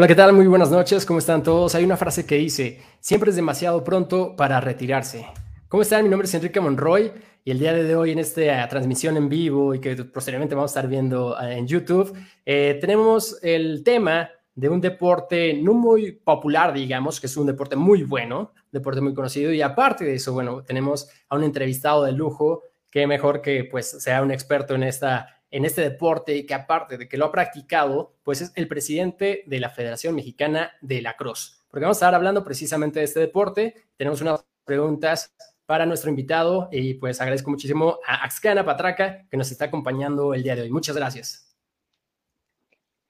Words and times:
Hola, 0.00 0.08
¿qué 0.08 0.14
tal? 0.14 0.32
Muy 0.32 0.46
buenas 0.46 0.70
noches, 0.70 1.04
¿cómo 1.04 1.18
están 1.18 1.42
todos? 1.42 1.74
Hay 1.74 1.84
una 1.84 1.98
frase 1.98 2.24
que 2.24 2.36
dice, 2.36 2.80
siempre 3.00 3.28
es 3.28 3.36
demasiado 3.36 3.84
pronto 3.84 4.34
para 4.34 4.58
retirarse. 4.58 5.26
¿Cómo 5.68 5.82
están? 5.82 6.04
Mi 6.04 6.08
nombre 6.08 6.26
es 6.26 6.32
Enrique 6.32 6.58
Monroy 6.58 7.12
y 7.44 7.50
el 7.50 7.58
día 7.58 7.74
de 7.74 7.94
hoy 7.94 8.12
en 8.12 8.18
esta 8.18 8.66
transmisión 8.66 9.18
en 9.18 9.28
vivo 9.28 9.74
y 9.74 9.78
que 9.78 9.94
posteriormente 10.04 10.54
vamos 10.54 10.70
a 10.70 10.72
estar 10.78 10.88
viendo 10.88 11.38
eh, 11.38 11.58
en 11.58 11.66
YouTube, 11.66 12.16
eh, 12.46 12.78
tenemos 12.80 13.40
el 13.42 13.84
tema 13.84 14.30
de 14.54 14.70
un 14.70 14.80
deporte 14.80 15.52
no 15.52 15.74
muy 15.74 16.12
popular, 16.12 16.72
digamos, 16.72 17.20
que 17.20 17.26
es 17.26 17.36
un 17.36 17.48
deporte 17.48 17.76
muy 17.76 18.02
bueno, 18.02 18.54
deporte 18.72 19.02
muy 19.02 19.12
conocido 19.12 19.52
y 19.52 19.60
aparte 19.60 20.06
de 20.06 20.14
eso, 20.14 20.32
bueno, 20.32 20.62
tenemos 20.62 21.10
a 21.28 21.36
un 21.36 21.44
entrevistado 21.44 22.04
de 22.04 22.12
lujo 22.12 22.62
que 22.90 23.06
mejor 23.06 23.42
que 23.42 23.64
pues 23.70 24.02
sea 24.02 24.22
un 24.22 24.30
experto 24.30 24.74
en 24.74 24.82
esta 24.84 25.39
en 25.50 25.64
este 25.64 25.82
deporte 25.82 26.36
y 26.36 26.46
que 26.46 26.54
aparte 26.54 26.96
de 26.96 27.08
que 27.08 27.16
lo 27.16 27.26
ha 27.26 27.32
practicado, 27.32 28.14
pues 28.22 28.40
es 28.40 28.52
el 28.54 28.68
presidente 28.68 29.42
de 29.46 29.60
la 29.60 29.70
Federación 29.70 30.14
Mexicana 30.14 30.72
de 30.80 31.02
la 31.02 31.16
Cruz. 31.16 31.60
Porque 31.70 31.84
vamos 31.84 31.96
a 31.96 32.00
estar 32.00 32.14
hablando 32.14 32.44
precisamente 32.44 33.00
de 33.00 33.04
este 33.04 33.20
deporte. 33.20 33.74
Tenemos 33.96 34.20
unas 34.20 34.44
preguntas 34.64 35.34
para 35.66 35.86
nuestro 35.86 36.10
invitado 36.10 36.68
y 36.72 36.94
pues 36.94 37.20
agradezco 37.20 37.50
muchísimo 37.50 37.98
a 38.06 38.24
Axcana 38.24 38.64
Patraca 38.64 39.26
que 39.30 39.36
nos 39.36 39.50
está 39.50 39.66
acompañando 39.66 40.34
el 40.34 40.42
día 40.42 40.56
de 40.56 40.62
hoy. 40.62 40.70
Muchas 40.70 40.96
gracias. 40.96 41.54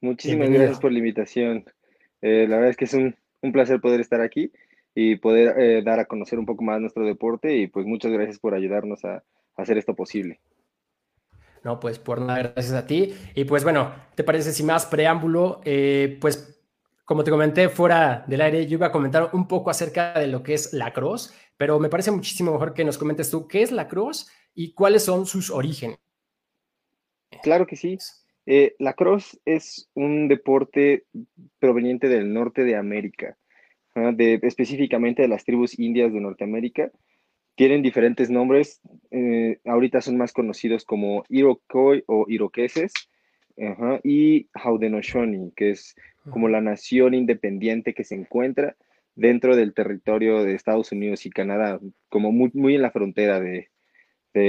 Muchísimas 0.01 0.49
gracias 0.49 0.81
por 0.81 0.93
la 0.93 0.99
invitación. 0.99 1.65
Eh, 2.23 2.47
la 2.49 2.57
verdad 2.57 2.71
es 2.71 2.77
que 2.77 2.85
es 2.87 2.95
un, 2.95 3.17
placer 3.53 3.81
poder 3.81 4.01
estar 4.01 4.21
aquí 4.21 4.53
y 4.95 5.17
poder 5.17 5.59
eh, 5.59 5.83
dar 5.83 6.01
a 6.01 6.05
conocer 6.05 6.39
un 6.39 6.47
poco 6.47 6.63
más 6.63 6.81
nuestro 6.81 7.05
deporte 7.07 7.57
y 7.57 7.67
pues 7.67 7.87
muchas 7.87 8.13
gracias 8.13 8.39
por 8.39 8.55
ayudarnos 8.55 9.05
a 9.05 9.23
hacer 9.57 9.79
esto 9.79 9.95
posible. 9.95 10.41
No, 11.63 11.79
pues 11.79 11.99
por 11.99 12.21
nada, 12.21 12.53
gracias 12.55 12.73
a 12.73 12.87
ti. 12.87 13.15
Y 13.35 13.45
pues 13.45 13.65
bueno, 13.65 13.93
¿te 14.15 14.25
parece 14.25 14.53
sin 14.53 14.67
más 14.67 14.87
preámbulo? 14.87 15.61
Eh, 15.65 16.19
pues 16.21 16.61
como 17.05 17.25
te 17.25 17.31
comenté 17.31 17.69
fuera 17.69 18.25
del 18.27 18.41
aire, 18.41 18.67
yo 18.67 18.75
iba 18.75 18.87
a 18.87 18.93
comentar 18.93 19.31
un 19.33 19.47
poco 19.49 19.71
acerca 19.71 20.19
de 20.19 20.27
lo 20.27 20.43
que 20.43 20.55
es 20.55 20.73
la 20.73 20.93
cross, 20.93 21.35
pero 21.57 21.79
me 21.79 21.89
parece 21.89 22.11
muchísimo 22.11 22.53
mejor 22.53 22.73
que 22.73 22.85
nos 22.85 22.99
comentes 22.99 23.31
tú 23.31 23.47
qué 23.49 23.63
es 23.63 23.73
la 23.73 23.89
cross 23.89 24.31
y 24.55 24.73
cuáles 24.75 25.05
son 25.05 25.27
sus 25.27 25.51
orígenes. 25.51 25.99
Claro 27.43 27.67
que 27.67 27.77
sí. 27.77 27.99
Eh, 28.47 28.75
la 28.79 28.95
cross 28.95 29.41
es 29.45 29.91
un 29.95 30.29
deporte 30.29 31.05
proveniente 31.59 32.09
del 32.09 32.33
norte 32.33 32.65
de 32.65 32.77
América, 32.77 33.37
de, 33.95 34.41
específicamente 34.43 35.23
de 35.23 35.29
las 35.29 35.45
tribus 35.45 35.79
indias 35.79 36.13
de 36.13 36.21
Norteamérica 36.21 36.91
tienen 37.55 37.83
diferentes 37.83 38.31
nombres. 38.31 38.81
Eh, 39.11 39.59
ahorita 39.65 40.01
son 40.01 40.17
más 40.17 40.33
conocidos 40.33 40.85
como 40.85 41.25
Iroquois 41.29 42.03
o 42.07 42.27
Iroqueses 42.29 42.93
y 44.03 44.49
Haudenosaunee, 44.55 45.53
que 45.55 45.71
es 45.71 45.95
como 46.31 46.49
la 46.49 46.61
nación 46.61 47.15
independiente 47.15 47.95
que 47.95 48.05
se 48.05 48.15
encuentra 48.15 48.77
dentro 49.15 49.57
del 49.57 49.75
territorio 49.75 50.43
de 50.43 50.55
Estados 50.55 50.93
Unidos 50.93 51.27
y 51.27 51.31
Canadá, 51.31 51.81
como 52.09 52.33
muy, 52.33 52.51
muy 52.55 52.75
en 52.75 52.83
la 52.83 52.91
frontera 52.91 53.41
de, 53.41 53.69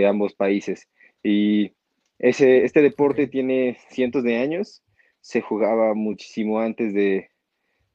ambos 0.07 0.33
países. 0.33 0.87
Y 1.23 1.73
ese, 2.19 2.63
este 2.63 2.81
deporte 2.81 3.27
tiene 3.27 3.77
cientos 3.89 4.23
de 4.23 4.37
años, 4.37 4.83
se 5.21 5.41
jugaba 5.41 5.93
muchísimo 5.93 6.59
antes 6.59 6.93
de, 6.93 7.29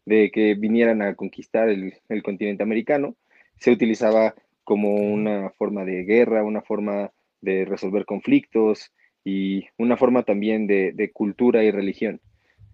que 0.05 0.55
vinieran 0.55 1.03
a 1.03 1.15
conquistar 1.15 1.69
el, 1.69 1.95
el 2.09 2.23
continente 2.23 2.63
americano, 2.63 3.17
se 3.59 3.71
utilizaba 3.71 4.35
como 4.67 4.97
una 4.97 5.51
forma 5.51 5.85
de 5.85 6.03
guerra, 6.03 6.43
una 6.43 6.61
forma 6.61 7.13
de 7.41 7.65
resolver 7.65 8.05
conflictos 8.05 8.93
y 9.25 9.65
una 9.79 9.97
forma 9.97 10.25
también 10.25 10.67
de, 10.67 11.11
cultura 11.15 11.63
y 11.63 11.71
religión. 11.71 12.21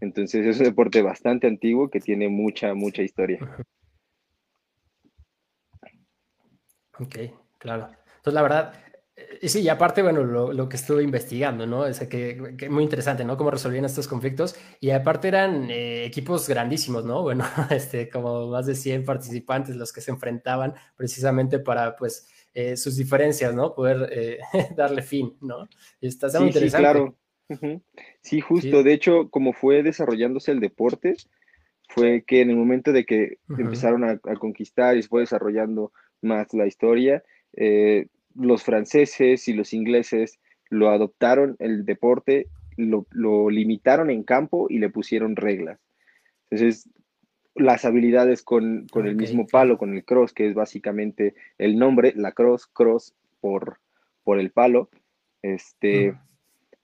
Entonces 0.01 0.47
es 0.47 0.59
un 0.59 0.65
deporte 0.65 1.03
bastante 1.03 1.47
antiguo 1.47 1.91
que 1.91 2.01
tiene 2.01 2.31
mucha, 2.31 2.73
mucha 2.73 3.03
historia. 3.03 3.39
Ok, 6.99 7.17
claro. 7.59 7.91
Entonces 8.17 8.35
la 8.35 8.43
verdad, 8.43 8.75
sí, 9.43 9.61
y 9.61 9.69
aparte, 9.69 10.03
bueno, 10.03 10.25
lo, 10.25 10.69
que 10.69 10.77
estuve 10.77 11.03
investigando, 11.03 11.67
¿no? 11.67 11.87
Es 11.87 12.01
que, 12.01 12.55
que, 12.57 12.69
muy 12.69 12.83
interesante, 12.83 13.25
¿no? 13.25 13.37
Cómo 13.37 13.51
resolvían 13.51 13.85
estos 13.85 14.09
conflictos. 14.09 14.57
Y 14.81 14.91
aparte 14.91 15.29
eran 15.29 15.71
eh, 15.71 16.05
equipos 16.05 16.49
grandísimos, 16.49 17.05
¿no? 17.05 17.23
Bueno, 17.23 17.45
este, 17.71 18.09
como 18.09 18.49
más 18.49 18.67
de 18.67 18.75
100 18.75 19.05
participantes 19.05 19.77
los 19.77 19.93
que 19.93 20.01
se 20.01 20.11
enfrentaban 20.11 20.75
precisamente 20.97 21.59
para, 21.59 21.97
pues, 21.97 22.29
eh, 22.55 22.77
sus 22.77 22.97
diferencias, 22.97 23.55
¿no? 23.55 23.75
Poder 23.75 24.09
eh, 24.13 24.39
darle 24.77 25.03
fin, 25.03 25.37
¿no? 25.41 25.69
Y 26.01 26.09
está 26.09 26.29
muy 26.39 26.49
interesante. 26.49 26.69
Sí, 26.69 26.77
claro. 26.77 27.17
Sí, 28.23 28.41
justo. 28.41 28.83
De 28.83 28.93
hecho, 28.93 29.29
como 29.29 29.53
fue 29.53 29.83
desarrollándose 29.83 30.53
el 30.53 30.61
deporte, 30.61 31.17
fue 31.89 32.25
que 32.27 32.41
en 32.41 32.51
el 32.51 32.57
momento 32.57 32.93
de 32.93 33.05
que 33.05 33.39
empezaron 33.59 34.05
a, 34.05 34.13
a, 34.13 34.37
conquistar 34.37 34.97
y 34.97 35.03
se 35.03 35.09
fue 35.09 35.21
desarrollando 35.21 35.93
más 36.23 36.55
la 36.55 36.67
historia, 36.67 37.23
eh, 37.55 38.07
los 38.35 38.63
franceses 38.63 39.49
y 39.49 39.53
los 39.53 39.73
ingleses 39.73 40.39
lo 40.71 40.91
adoptaron 40.91 41.57
el 41.59 41.85
deporte, 41.85 42.49
lo, 42.77 43.07
limitaron 43.51 44.11
en 44.11 44.23
campo 44.23 44.67
y 44.71 44.79
le 44.79 44.89
pusieron 44.89 45.37
reglas. 45.37 45.79
Entonces, 46.51 46.89
las 47.55 47.85
habilidades 47.85 48.43
con, 48.43 48.87
el 48.95 49.17
mismo 49.17 49.47
palo, 49.47 49.77
con 49.77 49.95
el 49.95 50.05
cross, 50.05 50.33
que 50.33 50.49
es 50.49 50.55
básicamente 50.55 51.35
el 51.59 51.79
nombre, 51.79 52.15
la 52.17 52.33
cross, 52.33 52.67
cross 52.67 53.15
por, 53.41 53.79
por 54.25 54.39
el 54.39 54.51
palo, 54.51 54.89
este, 55.43 56.15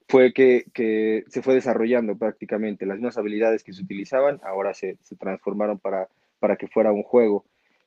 fue 0.09 0.33
que, 0.33 1.25
se 1.29 1.43
fue 1.43 1.55
desarrollando 1.55 2.17
prácticamente. 2.17 2.87
Las 2.87 2.97
mismas 2.97 3.19
habilidades 3.19 3.63
que 3.63 3.73
se 3.73 3.83
utilizaban 3.83 4.41
ahora 4.43 4.75
se, 4.75 4.99
transformaron 5.19 5.79
para, 5.79 6.09
para 6.39 6.57
que 6.57 6.69
fuera 6.69 6.93
un 6.93 7.03
juego. 7.03 7.45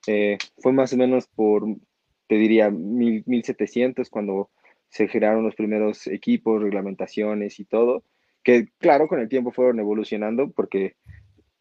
Eh, 0.07 0.37
fue 0.57 0.73
más 0.73 0.93
o 0.93 0.97
menos 0.97 1.27
por 1.27 1.63
te 2.31 2.37
diría, 2.37 2.69
1700 2.69 4.09
cuando 4.09 4.51
se 4.87 5.09
generaron 5.09 5.43
los 5.43 5.53
primeros 5.53 6.07
equipos, 6.07 6.61
reglamentaciones 6.61 7.59
y 7.59 7.65
todo, 7.65 8.05
que 8.41 8.69
claro, 8.77 9.09
con 9.09 9.19
el 9.19 9.27
tiempo 9.27 9.51
fueron 9.51 9.81
evolucionando 9.81 10.49
porque 10.49 10.95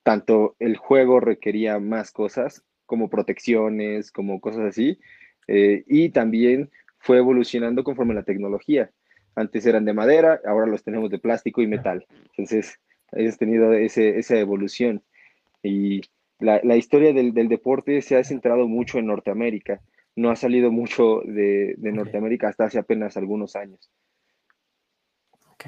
tanto 0.05 0.55
el 0.61 0.77
juego 0.77 1.19
requería 1.19 1.81
más 1.81 2.13
cosas 2.13 2.63
como 2.87 3.11
protecciones, 3.11 4.13
como 4.13 4.41
cosas 4.41 4.61
así, 4.61 5.01
eh, 5.49 5.83
y 5.89 6.11
también 6.11 6.71
fue 6.99 7.19
evolucionando 7.19 7.83
conforme 7.83 8.15
la 8.15 8.23
tecnología. 8.23 8.93
Antes 9.35 9.67
eran 9.67 9.85
de 9.85 9.93
madera, 9.93 10.41
ahora 10.47 10.67
los 10.67 10.85
tenemos 10.85 11.11
de 11.11 11.19
plástico 11.19 11.63
y 11.63 11.67
metal. 11.67 12.07
Entonces, 12.27 12.79
has 13.11 13.39
tenido 13.39 13.73
ese, 13.73 14.21
esa 14.21 14.39
evolución. 14.39 15.03
Y 15.65 16.03
la, 16.39 16.61
la 16.63 16.77
historia 16.77 17.13
del, 17.13 17.35
del, 17.35 17.49
deporte 17.49 18.03
se 18.03 18.17
ha 18.17 18.23
centrado 18.23 18.69
mucho 18.69 19.01
en 19.01 19.07
Norteamérica 19.07 19.81
no 20.21 20.31
ha 20.31 20.37
salido 20.37 20.71
mucho 20.71 21.23
de, 21.25 21.75
Norteamérica 21.79 22.49
hasta 22.49 22.65
hace 22.65 22.79
apenas 22.79 23.17
algunos 23.17 23.57
años. 23.57 23.91
Ok, 25.53 25.65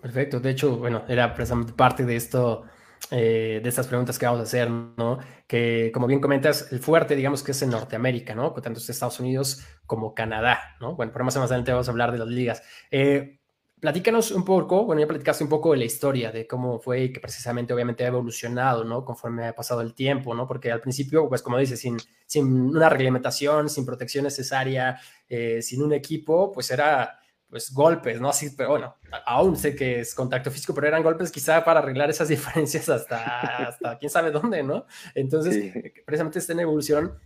perfecto. 0.00 0.40
De 0.40 0.50
hecho, 0.50 0.76
bueno, 0.76 1.04
era 1.08 1.34
precisamente 1.34 1.72
parte 1.72 2.04
de 2.04 2.16
esto, 2.16 2.64
eh, 3.10 3.60
de 3.62 3.68
estas 3.68 3.86
preguntas 3.86 4.18
que 4.18 4.26
vamos 4.26 4.40
a 4.40 4.44
hacer, 4.44 4.70
¿no? 4.70 5.18
Que 5.46 5.90
como 5.92 6.06
bien 6.06 6.20
comentas, 6.20 6.70
el 6.72 6.80
fuerte, 6.80 7.16
digamos 7.16 7.42
que 7.42 7.52
es 7.52 7.62
en 7.62 7.70
Norteamérica, 7.70 8.34
¿no? 8.34 8.52
Tanto 8.52 8.78
Estados 8.78 9.20
Unidos 9.20 9.66
como 9.86 10.14
Canadá, 10.14 10.76
¿no? 10.80 10.94
Bueno, 10.94 11.12
pero 11.12 11.24
más 11.24 11.36
adelante 11.36 11.72
vamos 11.72 11.88
a 11.88 11.90
hablar 11.90 12.12
de 12.12 12.18
las 12.18 12.28
ligas. 12.28 12.62
Eh, 12.90 13.40
Platícanos 13.82 14.30
un 14.30 14.44
poco, 14.44 14.84
bueno, 14.84 15.00
ya 15.00 15.08
platicaste 15.08 15.42
un 15.42 15.50
poco 15.50 15.72
de 15.72 15.78
la 15.78 15.84
historia, 15.84 16.30
de 16.30 16.46
cómo 16.46 16.78
fue 16.78 17.02
y 17.02 17.12
que 17.12 17.18
precisamente 17.18 17.74
obviamente 17.74 18.04
ha 18.04 18.06
evolucionado, 18.06 18.84
¿no? 18.84 19.04
Conforme 19.04 19.48
ha 19.48 19.56
pasado 19.56 19.80
el 19.80 19.92
tiempo, 19.92 20.36
¿no? 20.36 20.46
Porque 20.46 20.70
al 20.70 20.80
principio, 20.80 21.28
pues 21.28 21.42
como 21.42 21.58
dices, 21.58 21.80
sin, 21.80 21.96
sin 22.24 22.46
una 22.46 22.88
reglamentación, 22.88 23.68
sin 23.68 23.84
protección 23.84 24.22
necesaria, 24.22 25.00
eh, 25.28 25.60
sin 25.62 25.82
un 25.82 25.92
equipo, 25.94 26.52
pues 26.52 26.70
era, 26.70 27.18
pues 27.50 27.72
golpes, 27.74 28.20
¿no? 28.20 28.28
Así, 28.28 28.50
pero 28.56 28.68
bueno, 28.68 28.94
aún 29.26 29.56
sé 29.56 29.74
que 29.74 29.98
es 29.98 30.14
contacto 30.14 30.52
físico, 30.52 30.72
pero 30.72 30.86
eran 30.86 31.02
golpes 31.02 31.32
quizá 31.32 31.64
para 31.64 31.80
arreglar 31.80 32.08
esas 32.08 32.28
diferencias 32.36 32.88
hasta, 32.88 33.66
hasta 33.66 33.98
quién 33.98 34.10
sabe 34.10 34.30
dónde, 34.30 34.62
¿no? 34.62 34.86
Entonces, 35.12 35.72
precisamente 36.06 36.38
está 36.38 36.52
en 36.52 36.60
evolución. 36.60 37.18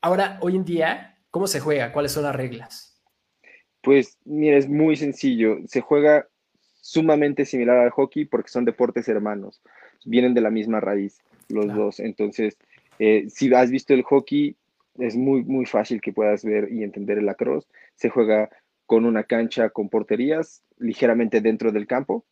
Ahora, 0.00 0.38
hoy 0.42 0.54
en 0.54 0.64
día, 0.64 1.18
¿cómo 1.32 1.48
se 1.48 1.58
juega? 1.58 1.92
¿Cuáles 1.92 2.12
son 2.12 2.22
las 2.22 2.36
reglas? 2.36 2.85
Pues 3.86 4.18
mira, 4.24 4.56
es 4.56 4.68
muy 4.68 4.96
sencillo. 4.96 5.58
Se 5.68 5.80
juega 5.80 6.26
sumamente 6.80 7.44
similar 7.44 7.78
al 7.78 7.90
hockey 7.90 8.24
porque 8.24 8.48
son 8.48 8.64
deportes 8.64 9.06
hermanos. 9.06 9.62
Vienen 10.04 10.34
de 10.34 10.40
la 10.40 10.50
misma 10.50 10.80
raíz 10.80 11.20
los 11.48 11.72
dos. 11.72 12.00
Entonces, 12.00 12.58
eh, 12.98 13.26
si 13.28 13.54
has 13.54 13.70
visto 13.70 13.94
el 13.94 14.02
hockey, 14.02 14.56
es 14.98 15.14
muy, 15.14 15.44
muy 15.44 15.66
fácil 15.66 16.00
que 16.00 16.12
puedas 16.12 16.44
ver 16.44 16.72
y 16.72 16.82
entender 16.82 17.18
el 17.18 17.26
lacrosse. 17.26 17.68
Se 17.94 18.08
juega 18.08 18.50
con 18.86 19.04
una 19.04 19.22
cancha 19.22 19.70
con 19.70 19.88
porterías 19.88 20.64
ligeramente 20.78 21.40
dentro 21.40 21.70
del 21.70 21.86
campo, 21.86 22.24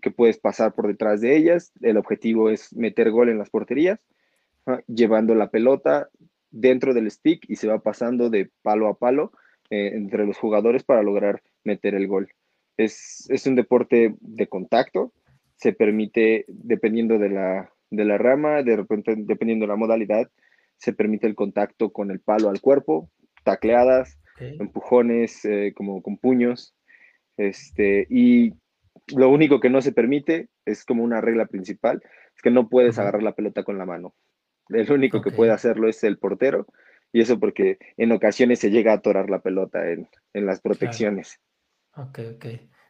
que 0.00 0.10
puedes 0.10 0.38
pasar 0.38 0.72
por 0.72 0.86
detrás 0.86 1.20
de 1.20 1.36
ellas. 1.36 1.70
El 1.82 1.98
objetivo 1.98 2.48
es 2.48 2.74
meter 2.74 3.10
gol 3.10 3.28
en 3.28 3.36
las 3.36 3.50
porterías, 3.50 4.00
llevando 4.86 5.34
la 5.34 5.50
pelota 5.50 6.08
dentro 6.50 6.94
del 6.94 7.10
stick 7.10 7.44
y 7.50 7.56
se 7.56 7.68
va 7.68 7.80
pasando 7.80 8.30
de 8.30 8.48
palo 8.62 8.88
a 8.88 8.96
palo 8.96 9.32
eh, 9.74 9.96
entre 9.96 10.24
los 10.24 10.38
jugadores 10.38 10.84
para 10.84 11.02
lograr 11.02 11.42
meter 11.64 11.96
el 11.96 12.06
gol. 12.06 12.28
Es, 12.76 13.28
un 13.44 13.56
deporte 13.56 14.14
de 14.20 14.46
contacto, 14.46 15.12
se 15.56 15.72
permite, 15.72 16.44
dependiendo 16.46 17.18
de 17.18 17.30
la, 17.30 17.72
de 17.90 18.04
la 18.04 18.16
rama, 18.16 18.62
de 18.62 18.76
repente, 18.76 19.14
dependiendo 19.16 19.64
de 19.64 19.70
la 19.70 19.76
modalidad, 19.76 20.30
se 20.76 20.92
permite 20.92 21.26
el 21.26 21.34
contacto 21.34 21.90
con 21.90 22.12
el 22.12 22.20
palo 22.20 22.50
al 22.50 22.60
cuerpo, 22.60 23.10
tacleadas, 23.42 24.16
empujones 24.38 25.44
eh, 25.44 25.72
como 25.74 26.02
con 26.02 26.18
puños, 26.18 26.76
este, 27.36 28.06
y 28.08 28.52
lo 29.08 29.30
único 29.30 29.58
que 29.58 29.70
no 29.70 29.82
se 29.82 29.92
permite 29.92 30.50
es 30.64 30.84
como 30.84 31.02
una 31.02 31.20
regla 31.20 31.46
principal, 31.46 32.00
es 32.36 32.42
que 32.42 32.52
no 32.52 32.68
puedes 32.68 32.96
agarrar 33.00 33.24
la 33.24 33.34
pelota 33.34 33.64
con 33.64 33.76
la 33.76 33.86
mano. 33.86 34.14
El 34.68 34.90
único 34.92 35.20
que 35.20 35.32
puede 35.32 35.50
hacerlo 35.50 35.88
es 35.88 36.04
el 36.04 36.18
portero, 36.18 36.68
y 37.14 37.20
eso 37.20 37.38
porque 37.38 37.78
en 37.96 38.10
ocasiones 38.10 38.58
se 38.58 38.72
llega 38.72 38.90
a 38.90 38.96
atorar 38.96 39.30
la 39.30 39.38
pelota 39.38 39.88
en, 39.88 40.08
las 40.34 40.60
protecciones. 40.60 41.38
Ok, 41.96 42.18
ok. 42.34 42.46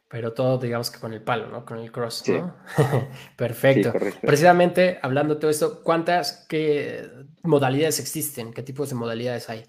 Pero 0.08 0.32
todo, 0.32 0.56
digamos 0.56 0.90
que 0.90 0.98
con 0.98 1.12
el 1.12 1.22
palo, 1.22 1.48
¿no? 1.48 1.66
Con 1.66 1.78
el 1.78 1.92
cross, 1.92 2.26
¿no? 2.30 2.56
Perfecto. 3.36 3.92
Precisamente, 4.22 4.98
hablando 5.02 5.34
de 5.34 5.40
todo 5.40 5.50
esto, 5.50 5.82
¿cuántas 5.84 6.46
qué 6.48 7.02
modalidades 7.42 8.00
existen? 8.00 8.54
¿Qué 8.54 8.62
tipos 8.62 8.88
de 8.88 8.94
modalidades 8.94 9.50
hay? 9.50 9.64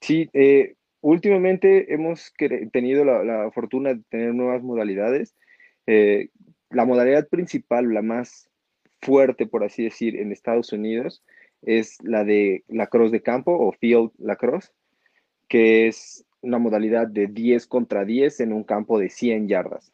Sí, 0.00 0.28
eh, 0.32 0.74
últimamente 1.00 1.94
hemos 1.94 2.32
tenido 2.72 3.04
la, 3.04 3.52
fortuna 3.52 3.94
de 3.94 4.02
tener 4.08 4.34
nuevas 4.34 4.64
modalidades. 4.64 5.36
Eh, 5.86 6.30
la 6.70 6.84
modalidad 6.84 7.28
principal, 7.28 7.94
la 7.94 8.02
más 8.02 8.50
fuerte, 9.00 9.46
por 9.46 9.62
así 9.62 9.84
decir, 9.84 10.16
en 10.16 10.32
Estados 10.32 10.72
Unidos, 10.72 11.22
es 11.64 11.98
la 12.02 12.24
de 12.24 12.64
la 12.68 12.86
cross 12.86 13.10
de 13.10 13.22
campo 13.22 13.52
o 13.52 13.72
field 13.72 14.12
lacrosse, 14.18 14.72
que 15.48 15.88
es 15.88 16.24
una 16.40 16.58
modalidad 16.58 17.08
de 17.08 17.26
10 17.26 17.66
contra 17.66 18.04
10 18.04 18.40
en 18.40 18.52
un 18.52 18.64
campo 18.64 18.98
de 18.98 19.08
100 19.08 19.48
yardas. 19.48 19.92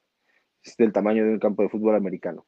Es 0.62 0.76
del 0.76 0.92
tamaño 0.92 1.24
de 1.24 1.30
un 1.30 1.38
campo 1.38 1.62
de 1.62 1.68
fútbol 1.68 1.94
americano. 1.94 2.44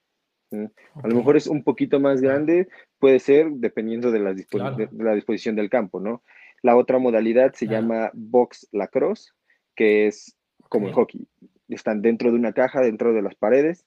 A 1.03 1.09
lo 1.09 1.15
mejor 1.15 1.37
es 1.37 1.47
un 1.47 1.63
poquito 1.63 1.99
más 1.99 2.21
grande, 2.21 2.69
puede 2.99 3.21
ser 3.21 3.51
dependiendo 3.53 4.11
de 4.11 4.19
la, 4.19 4.35
disposición 4.35 5.57
del 5.57 5.71
campo, 5.71 5.99
¿no? 5.99 6.23
La 6.63 6.77
otra 6.77 6.99
modalidad 6.99 7.55
se 7.55 7.67
llama 7.67 8.11
box 8.13 8.69
lacrosse, 8.71 9.33
que 9.75 10.07
es 10.07 10.37
como 10.69 10.89
el 10.89 10.93
hockey. 10.93 11.27
Están 11.69 12.03
dentro 12.03 12.31
de 12.31 12.37
una 12.37 12.53
caja, 12.53 12.83
dentro 12.83 13.15
de 13.15 13.23
las 13.23 13.35
paredes. 13.35 13.87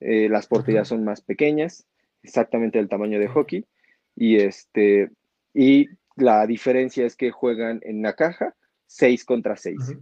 Eh, 0.00 0.28
las 0.28 0.46
porterías 0.46 0.88
son 0.88 1.04
más 1.04 1.20
pequeñas, 1.20 1.86
exactamente 2.22 2.78
del 2.78 2.88
tamaño 2.88 3.18
de 3.20 3.28
hockey. 3.28 3.66
Y, 4.16 4.36
este, 4.36 5.10
y 5.54 5.88
la 6.16 6.46
diferencia 6.46 7.06
es 7.06 7.16
que 7.16 7.30
juegan 7.30 7.80
en 7.82 8.02
la 8.02 8.14
caja 8.14 8.54
6 8.86 9.24
contra 9.24 9.56
6. 9.56 9.96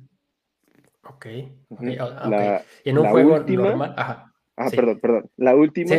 Ok. 1.02 1.26
y 1.26 1.49
en 2.84 2.99
un 2.99 3.06
juego 3.06 3.34
última, 3.34 3.62
normal. 3.69 3.94
Ah, 3.96 4.70
perdón, 4.70 4.99
perdón. 5.00 5.31
La 5.37 5.55
última 5.55 5.94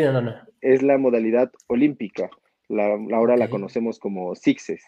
es 0.62 0.84
la 0.84 0.98
modalidad 0.98 1.52
olímpica. 1.68 2.30
La, 2.68 3.00
ahora 3.14 3.38
la 3.38 3.50
conocemos 3.50 4.00
como 4.00 4.36
sixes. 4.36 4.84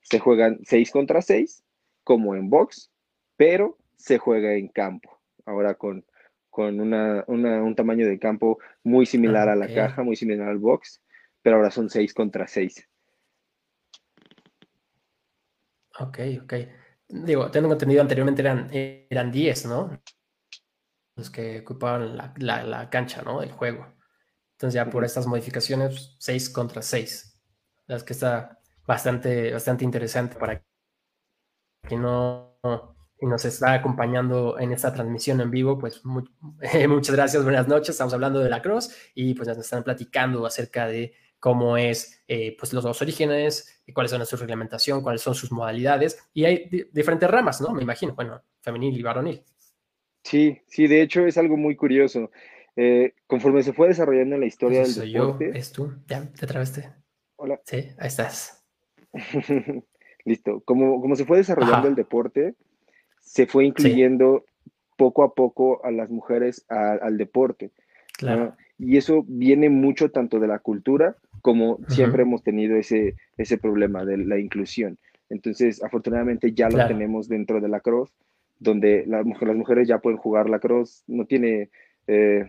Se 0.00 0.18
juegan 0.18 0.58
6 0.64 0.90
contra 0.90 1.20
6, 1.20 1.62
como 2.02 2.34
en 2.34 2.48
box, 2.48 2.90
pero 3.36 3.76
se 3.96 4.18
juega 4.18 4.54
en 4.54 4.68
campo. 4.68 5.20
Ahora 5.44 5.74
con, 5.74 6.04
con 6.48 6.80
una, 6.80 7.24
un 7.26 7.74
tamaño 7.74 8.06
de 8.06 8.18
campo 8.18 8.58
muy 8.82 9.04
similar 9.04 9.48
a 9.48 9.56
la 9.56 9.72
caja, 9.72 10.02
muy 10.02 10.16
similar 10.16 10.48
al 10.48 10.58
box, 10.58 11.02
pero 11.42 11.56
ahora 11.56 11.70
son 11.70 11.90
6 11.90 12.14
contra 12.14 12.46
6. 12.46 12.88
Ok, 15.98 16.18
ok. 16.42 16.54
Digo, 17.08 17.50
tengo 17.50 17.72
entendido 17.72 18.00
anteriormente 18.00 18.42
eran, 18.42 18.68
eran 18.72 19.30
10, 19.30 19.66
¿no? 19.66 20.00
Los 21.16 21.30
que 21.30 21.60
ocupaban 21.60 22.16
la, 22.16 22.88
cancha, 22.90 23.22
¿no? 23.22 23.42
El 23.42 23.52
juego. 23.52 23.86
Entonces 24.52 24.74
ya 24.74 24.88
por 24.88 25.04
estas 25.04 25.26
modificaciones, 25.26 26.16
6 26.18 26.50
contra 26.50 26.82
6. 26.82 27.40
Es 27.88 28.04
que 28.04 28.12
está 28.12 28.60
bastante, 28.86 29.52
bastante 29.52 29.84
interesante 29.84 30.36
para 30.36 30.62
quien 31.82 32.02
no 32.02 32.58
y 33.20 33.26
nos 33.26 33.44
está 33.44 33.74
acompañando 33.74 34.58
en 34.58 34.72
esta 34.72 34.92
transmisión 34.92 35.40
en 35.40 35.50
vivo, 35.50 35.78
pues 35.78 36.02
muchas 36.04 37.14
gracias, 37.14 37.42
buenas 37.42 37.68
noches. 37.68 37.90
Estamos 37.90 38.14
hablando 38.14 38.40
de 38.40 38.48
la 38.48 38.62
Cross 38.62 38.94
y 39.14 39.34
pues 39.34 39.46
nos 39.46 39.58
están 39.58 39.82
platicando 39.82 40.46
acerca 40.46 40.86
de 40.86 41.14
cómo 41.40 41.76
es 41.76 42.22
eh, 42.28 42.54
pues 42.58 42.72
los 42.72 42.84
dos 42.84 43.00
orígenes, 43.02 43.82
cuáles 43.92 44.12
son 44.12 44.24
su 44.24 44.36
reglamentación, 44.36 45.02
cuáles 45.02 45.22
son 45.22 45.34
sus 45.34 45.50
modalidades, 45.50 46.22
y 46.32 46.44
hay 46.44 46.68
diferentes 46.92 47.28
ramas, 47.28 47.60
¿no? 47.60 47.72
Me 47.72 47.82
imagino, 47.82 48.14
bueno, 48.14 48.40
femenil 48.60 48.96
y 48.96 49.02
varonil. 49.02 49.42
Sí, 50.22 50.60
sí, 50.68 50.86
de 50.86 51.02
hecho 51.02 51.26
es 51.26 51.38
algo 51.38 51.56
muy 51.56 51.74
curioso. 51.74 52.30
Eh, 52.76 53.14
conforme 53.26 53.62
se 53.62 53.72
fue 53.72 53.88
desarrollando 53.88 54.36
la 54.36 54.46
historia 54.46 54.82
del 54.82 54.94
deporte... 54.94 55.46
Yo, 55.46 55.52
es 55.54 55.72
tú, 55.72 55.92
ya, 56.06 56.30
te 56.30 56.44
atraveste. 56.44 56.92
Hola. 57.36 57.60
Sí, 57.64 57.88
ahí 57.98 58.06
estás. 58.06 58.62
Listo. 60.24 60.60
Como, 60.64 61.00
como 61.00 61.16
se 61.16 61.24
fue 61.24 61.38
desarrollando 61.38 61.88
el 61.88 61.94
deporte, 61.94 62.54
se 63.18 63.46
fue 63.46 63.64
incluyendo 63.64 64.44
poco 64.96 65.22
a 65.22 65.34
poco 65.34 65.84
a 65.84 65.90
las 65.90 66.10
mujeres 66.10 66.66
al 66.68 67.16
deporte. 67.16 67.72
Claro. 68.18 68.54
Y 68.78 68.98
eso 68.98 69.24
viene 69.26 69.70
mucho 69.70 70.10
tanto 70.10 70.38
de 70.38 70.46
la 70.46 70.58
cultura 70.58 71.16
como 71.42 71.78
siempre 71.88 72.22
hemos 72.22 72.42
tenido 72.42 72.76
ese, 72.76 73.14
ese 73.36 73.58
problema 73.58 74.04
de 74.04 74.18
la 74.18 74.38
inclusión. 74.38 74.98
Entonces, 75.28 75.82
afortunadamente 75.82 76.52
ya 76.52 76.68
lo 76.68 76.86
tenemos 76.86 77.28
dentro 77.28 77.60
de 77.60 77.68
la 77.68 77.80
cross, 77.80 78.12
donde 78.58 79.04
las 79.06 79.24
mujeres 79.24 79.88
ya 79.88 79.98
pueden 79.98 80.18
jugar 80.18 80.50
la 80.50 80.58
cross, 80.58 81.04
no 81.06 81.24
tiene, 81.24 81.70
eh, 82.06 82.44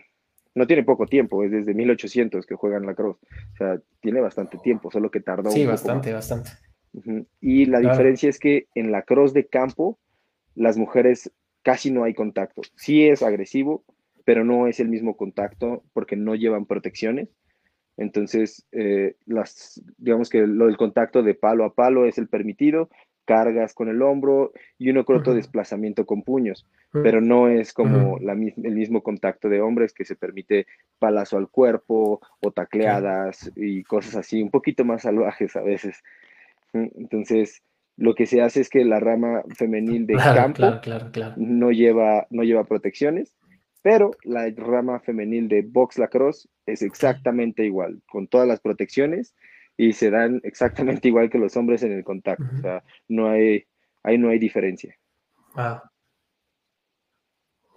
no 0.56 0.68
tiene 0.68 0.84
poco 0.84 1.06
tiempo, 1.06 1.44
es 1.44 1.52
desde 1.52 1.74
1800 1.74 2.46
que 2.46 2.56
juegan 2.56 2.86
la 2.86 2.96
cross, 2.96 3.18
o 3.54 3.56
sea, 3.58 3.80
tiene 4.02 4.20
bastante 4.20 4.58
tiempo, 4.58 4.92
solo 4.92 5.10
que 5.10 5.22
tardó 5.22 5.52
sí, 5.52 5.66
bastante, 5.66 6.12
bastante. 6.12 6.52
Y 7.40 7.66
la 7.68 7.80
diferencia 7.80 8.30
es 8.30 8.40
que 8.40 8.68
en 8.76 8.92
la 8.92 9.04
cross 9.04 9.34
de 9.34 9.48
campo, 9.48 9.98
las 10.56 10.78
mujeres 10.78 11.32
casi 11.64 11.92
no 11.92 12.04
hay 12.04 12.14
contacto. 12.14 12.62
Sí 12.76 13.08
es 13.08 13.24
agresivo, 13.24 13.86
pero 14.26 14.44
no 14.44 14.68
es 14.68 14.80
el 14.80 14.90
mismo 14.90 15.16
contacto 15.16 15.84
porque 15.94 16.16
no 16.16 16.36
llevan 16.36 16.66
protecciones. 16.66 17.30
Entonces, 17.98 18.66
eh, 18.72 19.16
las, 19.26 19.82
digamos 19.98 20.30
que 20.30 20.48
lo 20.48 20.68
del 20.68 20.78
contacto 20.78 21.24
de 21.24 21.36
palo 21.36 21.66
a 21.66 21.74
palo 21.74 22.06
es 22.06 22.18
el 22.18 22.28
permitido, 22.28 22.90
cargas 23.26 23.74
con 23.74 23.88
el 23.88 24.02
hombro 24.02 24.52
y 24.78 24.90
uno 24.90 25.06
con 25.06 25.18
otro 25.18 25.34
desplazamiento 25.34 26.06
con 26.06 26.24
puños, 26.24 26.68
pero 26.92 27.22
no 27.22 27.48
es 27.48 27.72
como 27.72 28.18
la, 28.20 28.34
el 28.34 28.76
mismo 28.76 29.04
contacto 29.04 29.48
de 29.48 29.62
hombres 29.62 29.94
que 29.94 30.06
se 30.06 30.16
permite 30.16 30.66
palazo 31.00 31.38
al 31.38 31.48
cuerpo 31.48 32.20
o 32.42 32.52
tacleadas 32.52 33.52
y 33.56 33.84
cosas 33.84 34.16
así, 34.16 34.42
un 34.42 34.50
poquito 34.50 34.84
más 34.84 35.04
salvajes 35.04 35.56
a 35.56 35.62
veces. 35.62 36.04
Entonces, 36.74 37.62
lo 37.98 38.16
que 38.16 38.26
se 38.26 38.42
hace 38.42 38.62
es 38.62 38.70
que 38.70 38.84
la 38.84 39.00
rama 39.00 39.44
femenil 39.56 40.08
de 40.08 40.16
campo 40.16 40.64
no, 41.38 41.72
lleva, 41.72 42.28
no 42.32 42.44
lleva 42.44 42.64
protecciones 42.64 43.34
pero 43.82 44.12
la 44.24 44.50
rama 44.56 45.00
femenil 45.00 45.48
de 45.48 45.62
box 45.64 45.98
lacrosse 45.98 46.48
es 46.66 46.82
exactamente 46.82 47.66
igual, 47.66 48.02
con 48.08 48.28
todas 48.28 48.48
las 48.48 48.60
protecciones 48.60 49.36
y 49.78 49.94
se 49.94 50.12
dan 50.12 50.40
exactamente 50.44 51.08
igual 51.08 51.30
que 51.30 51.40
los 51.40 51.58
hombres 51.58 51.82
en 51.84 51.92
el 51.92 52.04
contacto. 52.04 52.46
O 52.54 52.62
sea, 52.62 52.84
no 53.08 53.30
hay, 53.30 53.66
ahí 54.04 54.18
no 54.18 54.30
hay 54.30 54.38
diferencia. 54.38 54.96
Wow. 55.56 55.82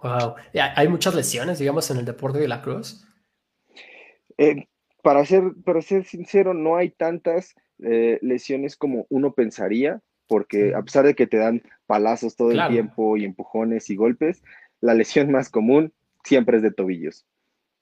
Wow. 0.03 0.35
¿Hay 0.75 0.87
muchas 0.87 1.15
lesiones, 1.15 1.57
digamos, 1.57 1.89
en 1.89 1.97
el 1.97 2.05
deporte 2.05 2.37
de 2.37 2.47
lacrosse? 2.47 3.05
Eh, 4.37 4.67
para, 5.01 5.25
ser, 5.25 5.43
para 5.63 5.81
ser 5.81 6.03
sincero, 6.03 6.53
no 6.53 6.75
hay 6.75 6.91
tantas 6.91 7.55
eh, 7.83 8.19
lesiones 8.21 8.75
como 8.75 9.07
uno 9.09 9.33
pensaría, 9.33 10.01
porque 10.27 10.75
a 10.75 10.81
pesar 10.83 11.05
de 11.05 11.15
que 11.15 11.27
te 11.27 11.37
dan 11.37 11.63
palazos 11.87 12.35
todo 12.35 12.51
el 12.51 12.67
tiempo 12.67 13.17
y 13.17 13.25
empujones 13.25 13.89
y 13.89 13.95
golpes, 13.95 14.43
la 14.85 14.93
lesión 14.93 15.31
más 15.31 15.49
común 15.49 15.93
siempre 16.23 16.57
es 16.57 16.63
de 16.63 16.71
tobillos. 16.71 17.25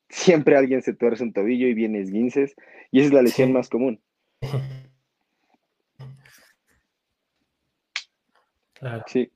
Siempre 0.09 0.57
alguien 0.57 0.81
se 0.81 0.93
tuerce 0.93 1.23
un 1.23 1.33
tobillo 1.33 1.67
y 1.67 1.73
viene 1.73 1.99
esguinces, 1.99 2.55
y 2.91 2.99
esa 2.99 3.07
es 3.07 3.13
la 3.13 3.21
lesión 3.21 3.53
más 3.53 3.69
común. 3.69 4.01
Claro. 8.75 9.01
Sí. 9.07 9.31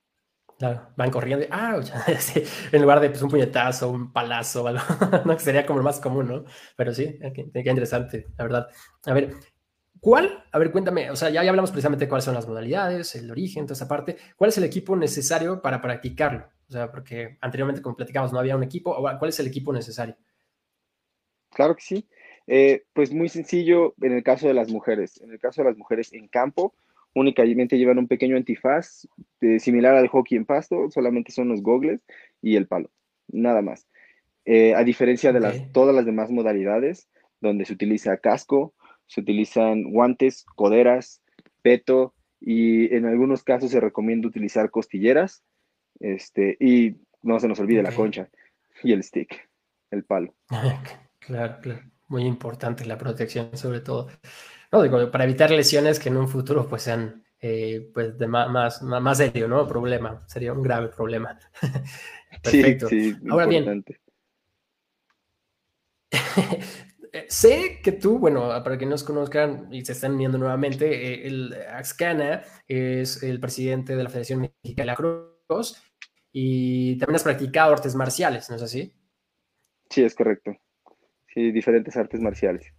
Claro, 0.60 0.90
van 0.98 1.10
corriendo, 1.10 1.46
ah, 1.52 1.80
en 2.74 2.82
lugar 2.82 3.00
de 3.00 3.10
pues, 3.10 3.22
un 3.22 3.30
puñetazo, 3.30 3.90
un 3.90 4.12
palazo, 4.12 4.68
algo, 4.68 4.82
no, 5.24 5.38
que 5.38 5.44
sería 5.44 5.66
como 5.66 5.80
lo 5.80 5.86
más 5.86 6.02
común, 6.02 6.28
¿no? 6.28 6.44
Pero 6.76 6.94
sí, 6.94 7.18
qué, 7.34 7.50
qué 7.50 7.70
interesante, 7.70 8.28
la 8.38 8.44
verdad. 8.44 8.68
A 9.06 9.14
ver, 9.14 9.36
¿Cuál? 10.00 10.44
A 10.52 10.60
ver, 10.60 10.72
cuéntame, 10.72 11.10
o 11.12 11.16
sea, 11.16 11.30
ya, 11.30 11.42
hablamos 11.42 11.72
precisamente 11.72 12.06
de 12.06 12.10
cuáles 12.10 12.26
son 12.26 12.36
las 12.36 12.48
modalidades, 12.48 13.16
el 13.16 13.32
origen, 13.32 13.66
toda 13.66 13.74
esa 13.74 13.88
parte. 13.88 14.18
¿Cuál 14.36 14.50
es 14.50 14.58
el 14.58 14.64
equipo 14.64 14.96
necesario 14.96 15.62
para 15.62 15.82
practicarlo? 15.82 16.48
O 16.70 16.72
sea, 16.72 16.92
porque 16.92 17.38
anteriormente, 17.42 17.82
como 17.82 17.96
platicamos, 17.96 18.34
no 18.34 18.40
había 18.40 18.56
un 18.56 18.64
equipo. 18.64 18.96
¿Cuál 18.96 19.30
es 19.30 19.40
el 19.40 19.48
equipo 19.48 19.72
necesario? 19.72 20.16
Claro 21.52 21.76
que 21.76 21.82
sí. 21.82 22.08
Eh, 22.46 22.84
pues 22.94 23.14
muy 23.14 23.30
sencillo 23.30 23.94
en 24.02 24.14
el 24.14 24.24
caso 24.24 24.48
de 24.48 24.54
las 24.54 24.70
mujeres. 24.70 25.20
En 25.22 25.32
el 25.32 25.40
caso 25.40 25.62
de 25.62 25.70
las 25.70 25.78
mujeres 25.78 26.14
en 26.14 26.28
campo, 26.28 26.74
únicamente 27.14 27.78
llevan 27.78 27.98
un 27.98 28.08
pequeño 28.08 28.38
antifaz 28.38 29.08
eh, 29.42 29.60
similar 29.60 29.96
al 29.96 30.08
hockey 30.08 30.38
en 30.38 30.46
pasto, 30.46 30.90
solamente 30.92 31.32
son 31.32 31.50
los 31.50 31.62
gogles 31.62 32.02
y 32.42 32.56
el 32.56 32.68
palo, 32.68 32.92
nada 33.28 33.62
más. 33.62 33.88
Eh, 34.46 34.76
a 34.76 34.84
diferencia 34.84 35.34
de 35.34 35.40
las, 35.40 35.72
todas 35.74 35.96
las 35.96 36.06
demás 36.06 36.32
modalidades, 36.32 37.10
donde 37.42 37.66
se 37.66 37.74
utiliza 37.74 38.18
casco, 38.18 38.74
se 39.08 39.22
utilizan 39.22 39.92
guantes, 39.92 40.46
coderas, 40.56 41.22
peto 41.62 42.14
y 42.40 42.94
en 42.96 43.06
algunos 43.06 43.44
casos 43.44 43.72
se 43.72 43.80
recomienda 43.80 44.28
utilizar 44.28 44.70
costilleras 44.70 45.44
este, 46.00 46.58
y 46.60 46.96
no 47.24 47.40
se 47.40 47.48
nos 47.48 47.60
olvide 47.60 47.84
la 47.84 47.92
concha 47.92 48.30
y 48.84 48.94
el 48.94 49.04
stick, 49.04 49.50
el 49.92 50.04
palo. 50.04 50.34
claro, 51.20 51.58
claro. 51.62 51.82
Muy 52.10 52.24
importante 52.24 52.86
la 52.86 52.98
protección 52.98 53.56
sobre 53.58 53.82
todo. 53.82 54.08
No, 54.72 54.82
digo, 54.82 55.12
para 55.12 55.26
evitar 55.26 55.52
lesiones 55.52 56.00
que 56.00 56.10
en 56.10 56.18
un 56.18 56.28
futuro 56.28 56.68
pues 56.68 56.84
sean 56.84 57.26
eh, 57.40 57.92
pues 57.94 58.18
de 58.18 58.28
más, 58.28 58.50
más, 58.50 58.82
más 58.82 59.18
serio, 59.18 59.48
¿no? 59.48 59.68
Problema, 59.68 60.24
sería 60.28 60.54
un 60.54 60.64
grave 60.64 60.88
problema. 60.88 61.38
Perfecto. 62.44 62.88
Sí, 62.88 63.16
Ahora 63.30 63.46
bien, 63.46 63.84
sé 67.28 67.80
que 67.84 67.92
tú, 67.92 68.20
bueno, 68.20 68.50
para 68.64 68.78
que 68.78 68.86
nos 68.86 69.04
conozcan 69.04 69.68
y 69.72 69.84
se 69.86 69.92
están 69.92 70.18
viendo 70.18 70.38
nuevamente, 70.38 71.14
eh, 71.14 71.28
el 71.28 71.54
Axcana 71.72 72.44
es 72.68 73.22
el 73.24 73.40
presidente 73.40 73.96
de 73.96 74.04
la 74.04 74.10
Federación 74.10 74.42
Mexicana 74.42 74.84
de 74.84 74.86
la 74.86 74.96
Cruz 74.96 75.82
y 76.40 76.96
también 77.00 77.16
has 77.16 77.24
practicado 77.24 77.74
artes 77.74 77.96
marciales, 77.96 78.48
¿no 78.52 78.58
es 78.58 78.62
así? 78.62 78.94
Sí, 79.90 80.04
es 80.04 80.14
correcto. 80.14 80.56
Sí, 81.34 81.52
diferentes 81.52 81.98
artes 81.98 82.22
marciales. 82.22 82.72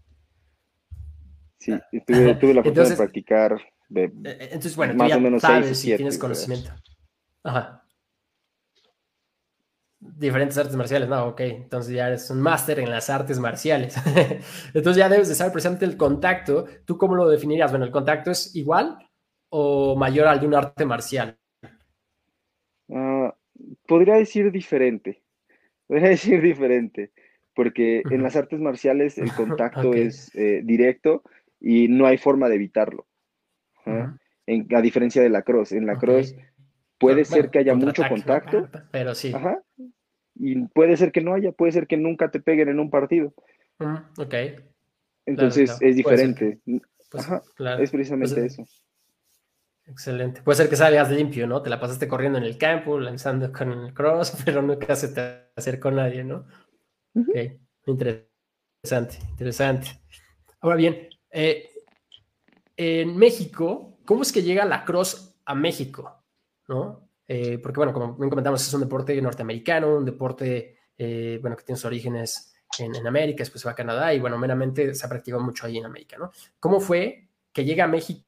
Sí, 1.59 1.73
ah. 1.73 1.83
tuve, 2.07 2.55
la 2.55 2.61
oportunidad 2.61 2.89
de 2.89 2.97
practicar 2.97 3.61
de 3.89 4.05
eh, 4.05 4.13
eh, 4.25 4.39
entonces, 4.53 4.77
bueno, 4.77 4.95
más 4.95 5.13
o 5.13 5.21
menos 5.21 5.43
sabes 5.43 5.77
si 5.77 5.97
tienes 5.97 6.19
conocimiento. 6.19 6.71
Ajá. 7.43 7.85
Diferentes 9.99 10.57
artes 10.57 10.77
marciales, 10.77 11.09
no, 11.09 11.27
ok. 11.27 11.41
Entonces 11.41 11.93
ya 11.97 12.07
eres 12.07 12.31
un 12.31 12.41
máster 12.41 12.79
en 12.79 12.93
las 12.93 13.11
artes 13.11 13.41
marciales. 13.41 13.97
entonces 14.73 14.97
ya 14.97 15.09
debes 15.09 15.29
de 15.29 15.35
saber 15.35 15.53
precisamente 15.53 15.85
el 15.85 15.97
contacto. 15.97 16.65
¿Tú 16.85 16.97
cómo 16.97 17.17
lo 17.17 17.29
definirías? 17.29 17.73
Bueno, 17.73 17.87
¿el 17.87 17.91
contacto 17.91 18.31
es 18.31 18.55
igual 18.55 18.99
o 19.49 19.97
mayor 19.97 20.29
al 20.29 20.39
de 20.39 20.47
un 20.47 20.55
arte 20.55 20.87
marcial? 20.87 21.37
Ah, 22.91 23.35
podría 23.89 24.15
decir 24.15 24.53
diferente. 24.53 25.23
Podría 25.89 26.09
decir 26.11 26.41
diferente. 26.41 27.11
Porque 27.55 28.03
en 28.09 28.23
las 28.23 28.37
artes 28.37 28.61
marciales 28.61 29.19
el 29.19 29.33
contacto 29.35 29.93
es 29.93 30.33
eh, 30.37 30.61
directo 30.63 31.25
y 31.59 31.89
no 31.89 32.07
hay 32.07 32.19
forma 32.19 32.49
de 32.49 32.55
evitarlo. 32.55 33.07
a 33.87 34.81
diferencia 34.81 35.21
de 35.21 35.31
la 35.31 35.43
cross. 35.43 35.73
En 35.73 35.87
la 35.87 35.99
cross 35.99 36.37
puede 36.99 37.25
ser 37.25 37.51
que 37.51 37.59
haya 37.59 37.75
mucho 37.75 38.05
contacto. 38.09 38.69
Pero 38.93 39.17
sí. 39.17 39.35
Y 40.37 40.67
puede 40.69 40.97
ser 40.97 41.11
que 41.11 41.21
no 41.21 41.35
haya, 41.35 41.51
puede 41.51 41.73
ser 41.73 41.89
que 41.89 41.97
nunca 41.97 42.31
te 42.31 42.39
peguen 42.39 42.69
en 42.69 42.79
un 42.79 42.91
partido. 42.91 43.35
ok. 44.17 44.35
Entonces 45.27 45.77
es 45.81 45.97
diferente. 45.97 46.61
Pues, 47.11 47.29
es 47.81 47.91
precisamente 47.91 48.41
pues, 48.41 48.53
eso. 48.53 48.65
Excelente. 49.91 50.43
Puede 50.43 50.57
ser 50.57 50.69
que 50.69 50.77
salgas 50.77 51.11
limpio, 51.11 51.47
¿no? 51.47 51.63
Te 51.63 51.71
la 51.71 51.81
pasaste 51.81 52.07
corriendo 52.07 52.39
en 52.39 52.45
el 52.45 52.59
campo, 52.59 53.01
lanzando 53.01 53.51
con 53.53 53.73
el 53.73 53.95
cross, 53.95 54.35
pero 54.45 54.63
nunca 54.63 54.95
se 54.95 55.09
te 55.09 55.51
acercó 55.57 55.91
nadie, 55.91 56.25
¿no? 56.25 56.47
Ok. 57.15 57.37
Interesante, 57.87 59.19
interesante. 59.31 60.03
Ahora 60.61 60.77
bien, 60.77 61.09
eh, 61.31 61.71
en 62.77 63.17
México, 63.17 63.99
¿cómo 64.05 64.23
es 64.23 64.33
que 64.33 64.43
llega 64.43 64.67
la 64.67 64.85
cross 64.85 65.41
a 65.47 65.55
México? 65.55 66.23
¿No? 66.69 67.09
Eh, 67.27 67.59
porque, 67.59 67.79
bueno, 67.79 67.95
como 67.95 68.15
bien 68.15 68.29
comentamos, 68.29 68.67
es 68.67 68.75
un 68.75 68.83
deporte 68.83 69.21
norteamericano, 69.21 69.97
un 69.97 70.05
deporte, 70.05 70.79
eh, 70.99 71.39
bueno, 71.41 71.57
que 71.57 71.65
tiene 71.65 71.77
sus 71.77 71.87
orígenes 71.87 72.55
en, 72.79 73.07
América, 73.07 73.39
después 73.39 73.67
va 73.67 73.71
a 73.71 73.75
Canadá 73.75 74.13
y, 74.13 74.21
bueno, 74.21 74.37
meramente 74.37 74.95
se 74.95 75.07
ha 75.07 75.09
practicado 75.09 75.43
mucho 75.43 75.67
ahí 75.67 75.79
en 75.79 75.87
América, 75.87 76.19
¿no? 76.19 76.31
¿Cómo 76.61 76.79
fue 76.79 77.31
que 77.53 77.65
llega 77.65 77.85
a 77.85 77.89
México 77.89 78.28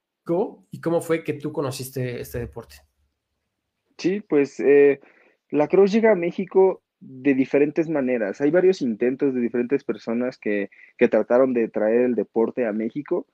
y 0.71 0.81
cómo 0.81 1.01
fue 1.01 1.25
que 1.25 1.35
tú 1.35 1.53
conociste 1.53 2.21
este 2.21 2.39
deporte? 2.39 2.77
Sí, 3.99 4.21
pues 4.21 4.63
la 5.51 5.69
cross 5.69 5.93
llega 5.93 6.13
a 6.13 6.17
México 6.17 6.83
de 7.01 7.35
diferentes 7.35 7.89
maneras. 7.89 8.41
Hay 8.41 8.51
varios 8.51 8.83
intentos 8.83 9.35
de 9.35 9.41
diferentes 9.41 9.85
personas 9.85 10.39
que, 10.39 10.71
que 10.97 11.09
trataron 11.09 11.53
de 11.53 11.69
traer 11.69 12.03
el 12.03 12.15
deporte 12.15 12.67
a 12.67 12.73
México 12.73 13.27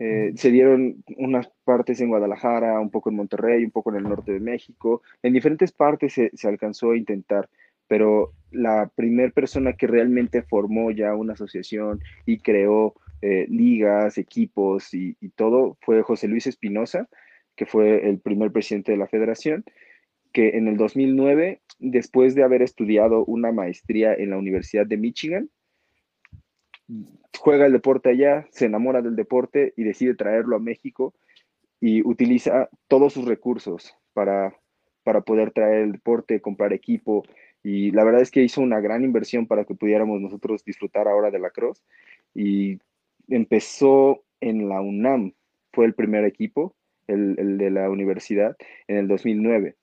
eh, 0.00 0.32
se 0.36 0.50
dieron 0.52 1.02
unas 1.16 1.50
partes 1.64 2.00
en 2.00 2.08
Guadalajara, 2.08 2.78
un 2.78 2.90
poco 2.90 3.10
en 3.10 3.16
Monterrey, 3.16 3.64
un 3.64 3.72
poco 3.72 3.90
en 3.90 3.96
el 3.96 4.04
norte 4.04 4.32
de 4.32 4.40
México. 4.40 5.02
En 5.22 5.32
diferentes 5.32 5.72
partes 5.72 6.12
se, 6.12 6.48
alcanzó 6.48 6.92
a 6.92 6.96
intentar, 6.96 7.48
pero 7.88 8.32
la 8.52 8.90
primera 8.94 9.32
persona 9.32 9.72
que 9.72 9.88
realmente 9.88 10.42
formó 10.42 10.92
ya 10.92 11.14
una 11.14 11.32
asociación 11.32 12.00
y 12.26 12.38
creó 12.38 12.94
eh, 13.20 13.46
ligas, 13.48 14.18
equipos 14.18 14.94
y, 14.94 15.16
todo 15.34 15.76
fue 15.82 16.02
José 16.02 16.28
Luis 16.28 16.46
Espinosa, 16.46 17.08
que 17.56 17.66
fue 17.66 18.08
el 18.08 18.20
primer 18.20 18.52
presidente 18.52 18.92
de 18.92 18.98
la 18.98 19.08
federación, 19.08 19.64
que 20.32 20.50
en 20.50 20.68
el 20.68 20.76
2009, 20.76 21.60
después 21.78 22.34
de 22.34 22.44
haber 22.44 22.62
estudiado 22.62 23.24
una 23.24 23.50
maestría 23.50 24.14
en 24.14 24.30
la 24.30 24.38
Universidad 24.38 24.86
de 24.86 24.96
Michigan, 24.96 25.50
juega 27.38 27.66
el 27.66 27.72
deporte 27.72 28.10
allá, 28.10 28.46
se 28.50 28.66
enamora 28.66 29.02
del 29.02 29.16
deporte 29.16 29.74
y 29.76 29.84
decide 29.84 30.14
traerlo 30.14 30.56
a 30.56 30.60
México 30.60 31.14
y 31.80 32.06
utiliza 32.06 32.68
todos 32.88 33.12
sus 33.12 33.24
recursos 33.24 33.96
para, 34.12 34.54
para 35.02 35.20
poder 35.20 35.52
traer 35.52 35.82
el 35.82 35.92
deporte, 35.92 36.40
comprar 36.40 36.72
equipo. 36.72 37.24
Y 37.62 37.90
la 37.90 38.04
verdad 38.04 38.22
es 38.22 38.30
que 38.30 38.42
hizo 38.42 38.60
una 38.60 38.80
gran 38.80 39.04
inversión 39.04 39.46
para 39.46 39.64
que 39.64 39.74
pudiéramos 39.74 40.20
nosotros 40.20 40.64
disfrutar 40.64 41.08
ahora 41.08 41.30
de 41.30 41.38
la 41.38 41.50
cross. 41.50 41.82
Y 42.34 42.78
empezó 43.28 44.24
en 44.40 44.68
la 44.68 44.80
UNAM, 44.80 45.34
fue 45.72 45.86
el 45.86 45.94
primer 45.94 46.24
equipo, 46.24 46.74
el, 47.06 47.36
el 47.38 47.58
de 47.58 47.70
la 47.70 47.90
universidad, 47.90 48.56
en 48.86 48.96
el 48.96 49.08
2009. 49.08 49.76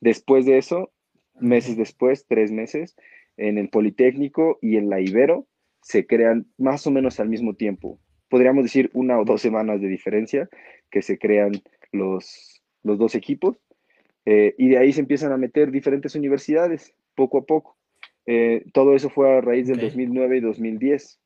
Después 0.00 0.46
de 0.46 0.58
eso, 0.58 0.92
meses 1.38 1.76
después, 1.76 2.26
tres 2.28 2.50
meses, 2.50 2.96
en 3.36 3.58
el 3.58 3.68
Politécnico 3.68 4.58
y 4.60 4.76
en 4.76 4.88
la 4.88 5.00
Ibero, 5.00 5.46
se 5.82 6.06
crean 6.06 6.46
más 6.58 6.86
o 6.86 6.90
menos 6.90 7.20
al 7.20 7.28
mismo 7.28 7.54
tiempo. 7.54 7.98
Podríamos 8.28 8.64
decir 8.64 8.90
una 8.94 9.18
o 9.18 9.24
dos 9.24 9.42
semanas 9.42 9.80
de 9.80 9.88
diferencia 9.88 10.48
que 10.90 11.02
se 11.02 11.18
crean 11.18 11.52
los, 11.90 12.62
los 12.82 12.98
dos 12.98 13.14
equipos. 13.14 13.58
Eh, 14.24 14.54
y 14.56 14.68
de 14.68 14.78
ahí 14.78 14.92
se 14.92 15.00
empiezan 15.00 15.32
a 15.32 15.36
meter 15.36 15.70
diferentes 15.70 16.14
universidades 16.14 16.94
poco 17.14 17.38
a 17.38 17.44
poco. 17.44 17.76
Eh, 18.26 18.64
todo 18.72 18.94
eso 18.94 19.10
fue 19.10 19.36
a 19.36 19.40
raíz 19.40 19.66
del 19.66 19.80
2009 19.80 20.36
y 20.36 20.40
2010, 20.40 21.20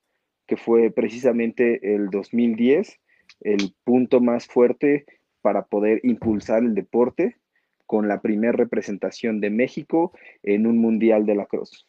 que 0.46 0.56
fue 0.56 0.90
precisamente 0.90 1.94
el 1.94 2.10
2010 2.10 3.00
el 3.40 3.74
punto 3.84 4.20
más 4.20 4.46
fuerte 4.46 5.04
para 5.40 5.66
poder 5.66 6.00
impulsar 6.02 6.62
el 6.62 6.74
deporte 6.74 7.36
con 7.84 8.08
la 8.08 8.20
primera 8.20 8.52
representación 8.52 9.40
de 9.40 9.50
México 9.50 10.12
en 10.42 10.66
un 10.66 10.78
mundial 10.78 11.24
de 11.24 11.34
la 11.34 11.46
cross. 11.46 11.86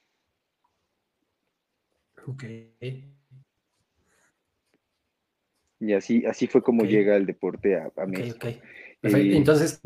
Ok. 2.28 2.44
Y 5.80 5.94
así, 5.94 6.26
así 6.26 6.48
fue 6.48 6.62
como 6.62 6.84
llega 6.84 7.16
el 7.16 7.26
deporte 7.26 7.78
a, 7.78 7.92
México. 8.06 8.38
Okay, 8.38 8.62
Perfecto. 9.00 9.38
Entonces. 9.38 9.82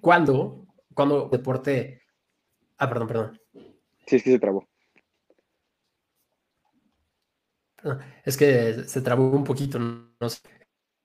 ¿Cuándo? 0.00 0.66
¿Cuándo 0.94 1.28
deporte? 1.28 2.02
Ah, 2.78 2.88
perdón, 2.88 3.08
perdón. 3.08 3.40
Sí, 4.06 4.16
es 4.16 4.22
que 4.22 4.30
se 4.32 4.38
trabó. 4.38 4.68
Es 8.24 8.36
que 8.36 8.84
se 8.84 9.02
trabó 9.02 9.30
un 9.30 9.44
poquito, 9.44 9.78
no 9.78 10.28
sé. 10.28 10.40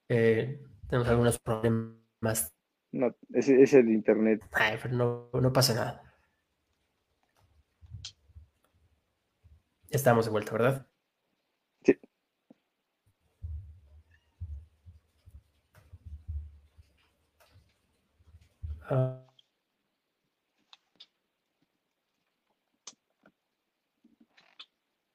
Eh, 0.07 0.61
tenemos 0.87 1.07
algunos 1.09 1.39
problemas. 1.39 2.53
No, 2.91 3.15
es, 3.33 3.49
es 3.49 3.73
el 3.73 3.89
internet. 3.89 4.41
Ay, 4.53 4.77
pero 4.81 4.95
no, 4.95 5.29
no 5.39 5.53
pasa 5.53 5.73
nada. 5.73 6.03
Estamos 9.89 10.25
de 10.25 10.31
vuelta, 10.31 10.51
¿verdad? 10.53 10.87
Sí. 11.83 11.97
Ah. 18.91 19.23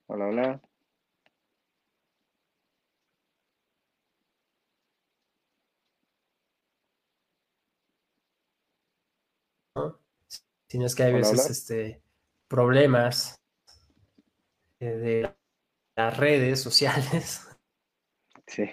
Hola, 0.06 0.26
hola. 0.28 0.60
Tienes 10.68 10.94
que 10.94 11.02
hay 11.02 11.12
veces 11.14 11.50
Este, 11.50 12.00
problemas 12.46 13.40
eh, 14.78 14.86
de 14.86 15.34
las 15.96 16.16
redes 16.16 16.62
sociales. 16.62 17.48
Sí. 18.46 18.70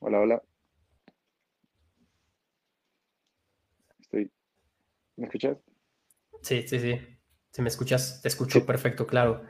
Hola, 0.00 0.20
hola. 0.20 0.42
Estoy. 3.98 4.30
¿Me 5.16 5.26
escuchas? 5.26 5.58
Sí, 6.42 6.66
sí, 6.68 6.78
sí. 6.78 7.00
Si 7.50 7.62
me 7.62 7.68
escuchas, 7.68 8.20
te 8.22 8.28
escucho 8.28 8.64
perfecto, 8.66 9.06
claro. 9.06 9.42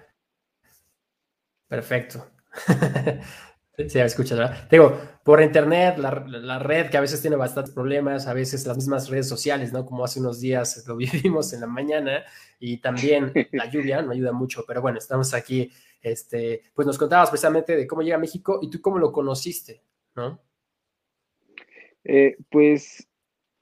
Perfecto. 1.69 2.31
Sí, 3.89 3.99
escuchas, 3.99 4.39
¿verdad? 4.39 4.69
Digo, 4.71 4.99
por 5.23 5.43
internet, 5.43 5.99
la, 5.99 6.59
red 6.59 6.89
que 6.89 6.97
a 6.97 7.03
veces 7.03 7.21
tiene 7.21 7.37
bastantes 7.37 7.75
problemas, 7.75 8.27
a 8.27 8.33
veces 8.33 8.67
las 8.67 8.79
mismas 8.79 9.11
redes 9.11 9.29
sociales, 9.29 9.71
¿no? 9.71 9.85
Como 9.85 10.03
hace 10.03 10.19
unos 10.19 10.41
días 10.41 10.87
lo 10.87 10.97
vivimos 10.97 11.53
en 11.53 11.61
la 11.61 11.67
mañana 11.67 12.25
y 12.59 12.79
también 12.79 13.35
la 13.53 13.69
lluvia 13.69 14.01
no 14.01 14.13
ayuda 14.13 14.33
mucho, 14.33 14.65
pero 14.67 14.81
bueno, 14.81 14.97
estamos 14.97 15.35
aquí, 15.35 15.71
este, 16.01 16.63
pues 16.75 16.87
nos 16.87 16.97
contabas 16.97 17.29
precisamente 17.29 17.77
de 17.77 17.87
cómo 17.87 18.01
llega 18.01 18.17
a 18.17 18.21
México 18.21 18.61
y 18.63 18.71
tú 18.71 18.81
cómo 18.81 18.99
lo 18.99 19.13
conociste, 19.13 19.83
¿no? 20.15 20.41
Eh, 22.03 22.39
pues 22.49 23.07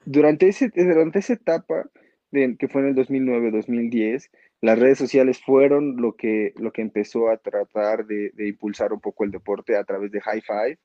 durante, 0.05 0.47
ese, 0.47 0.71
durante 0.75 1.19
esa 1.19 1.33
etapa, 1.33 1.89
de, 2.31 2.55
que 2.57 2.67
fue 2.67 2.81
en 2.81 2.89
el 2.89 2.95
2009-2010, 2.95 4.29
las 4.61 4.79
redes 4.79 4.97
sociales 4.97 5.39
fueron 5.39 5.97
lo 5.97 6.15
que, 6.15 6.53
lo 6.57 6.71
que 6.71 6.81
empezó 6.81 7.29
a 7.29 7.37
tratar 7.37 8.05
de, 8.05 8.31
impulsar 8.37 8.93
un 8.93 8.99
poco 8.99 9.23
el 9.23 9.31
deporte 9.31 9.75
a 9.75 9.83
través 9.83 10.11
de 10.11 10.21
High 10.21 10.41
Five, 10.41 10.79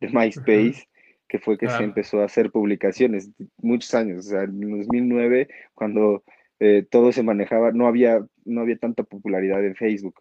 de 0.00 0.08
MySpace, 0.08 0.88
que 1.28 1.38
fue 1.38 1.58
que 1.58 1.68
se 1.68 1.82
empezó 1.82 2.20
a 2.20 2.26
hacer 2.26 2.50
publicaciones 2.50 3.30
muchos 3.58 3.94
años, 3.94 4.26
o 4.26 4.30
sea, 4.30 4.42
en 4.42 4.60
2009, 4.60 5.48
cuando 5.74 6.22
eh, 6.60 6.86
todo 6.88 7.12
se 7.12 7.22
manejaba, 7.22 7.72
no 7.72 7.86
había, 7.86 8.24
no 8.44 8.60
había 8.60 8.76
tanta 8.76 9.02
popularidad 9.02 9.64
en 9.64 9.74
Facebook. 9.74 10.20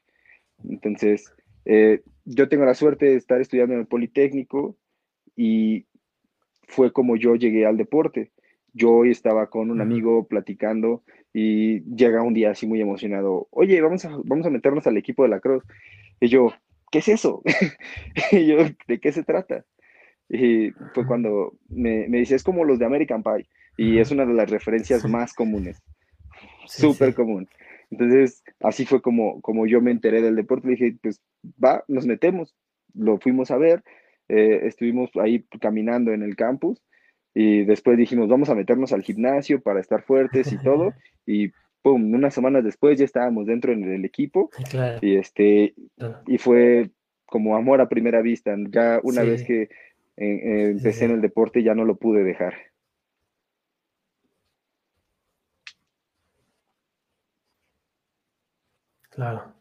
Entonces, 0.67 1.31
eh, 1.65 2.01
yo 2.25 2.49
tengo 2.49 2.65
la 2.65 2.73
suerte 2.73 3.05
de 3.05 3.15
estar 3.15 3.39
estudiando 3.41 3.75
en 3.75 3.81
el 3.81 3.87
Politécnico 3.87 4.75
y 5.35 5.85
fue 6.67 6.91
como 6.91 7.15
yo 7.15 7.35
llegué 7.35 7.65
al 7.65 7.77
deporte. 7.77 8.31
Yo 8.73 8.91
hoy 8.91 9.11
estaba 9.11 9.49
con 9.49 9.71
un 9.71 9.81
amigo 9.81 10.27
platicando 10.27 11.03
y 11.33 11.81
llega 11.95 12.21
un 12.21 12.33
día 12.33 12.51
así 12.51 12.67
muy 12.67 12.81
emocionado, 12.81 13.47
oye, 13.51 13.81
vamos 13.81 14.05
a, 14.05 14.17
vamos 14.23 14.45
a 14.45 14.49
meternos 14.49 14.85
al 14.87 14.97
equipo 14.97 15.23
de 15.23 15.29
la 15.29 15.39
Cruz. 15.39 15.63
Y 16.19 16.27
yo, 16.27 16.51
¿qué 16.91 16.99
es 16.99 17.07
eso? 17.07 17.41
y 18.31 18.45
yo, 18.45 18.57
¿de 18.87 18.99
qué 18.99 19.11
se 19.11 19.23
trata? 19.23 19.65
Y 20.29 20.71
fue 20.93 21.05
cuando 21.05 21.53
me, 21.69 22.07
me, 22.07 22.19
dice, 22.19 22.35
es 22.35 22.43
como 22.43 22.63
los 22.63 22.79
de 22.79 22.85
American 22.85 23.23
Pie, 23.23 23.47
y 23.77 23.99
es 23.99 24.11
una 24.11 24.25
de 24.25 24.33
las 24.33 24.49
referencias 24.49 25.07
más 25.07 25.33
comunes, 25.33 25.81
súper 26.65 27.13
común. 27.13 27.47
Entonces, 27.91 28.43
así 28.59 28.85
fue 28.85 29.01
como, 29.01 29.41
como 29.41 29.67
yo 29.67 29.81
me 29.81 29.91
enteré 29.91 30.21
del 30.21 30.35
deporte, 30.35 30.69
dije, 30.69 30.95
pues 31.01 31.21
va, 31.63 31.83
nos 31.87 32.07
metemos, 32.07 32.55
lo 32.93 33.19
fuimos 33.19 33.51
a 33.51 33.57
ver, 33.57 33.83
eh, 34.29 34.61
estuvimos 34.63 35.11
ahí 35.15 35.45
caminando 35.61 36.11
en 36.11 36.23
el 36.23 36.35
campus, 36.35 36.81
y 37.33 37.63
después 37.65 37.97
dijimos, 37.97 38.27
vamos 38.29 38.49
a 38.49 38.55
meternos 38.55 38.93
al 38.93 39.01
gimnasio 39.01 39.61
para 39.61 39.79
estar 39.79 40.03
fuertes 40.03 40.51
y 40.51 40.57
todo. 40.57 40.93
Y 41.25 41.53
pum, 41.81 42.13
unas 42.13 42.33
semanas 42.33 42.65
después 42.65 42.99
ya 42.99 43.05
estábamos 43.05 43.45
dentro 43.45 43.73
del 43.73 44.03
equipo. 44.03 44.49
Y 45.01 45.15
este, 45.15 45.73
y 46.27 46.37
fue 46.37 46.89
como 47.25 47.55
amor 47.55 47.79
a 47.79 47.87
primera 47.87 48.21
vista. 48.21 48.53
Ya 48.69 48.99
una 49.03 49.23
vez 49.23 49.43
que 49.43 49.61
eh, 49.63 49.69
eh, 50.17 50.69
empecé 50.71 51.05
en 51.05 51.11
el 51.11 51.21
deporte 51.21 51.63
ya 51.63 51.73
no 51.73 51.85
lo 51.85 51.95
pude 51.95 52.23
dejar. 52.25 52.55
Claro. 59.09 59.53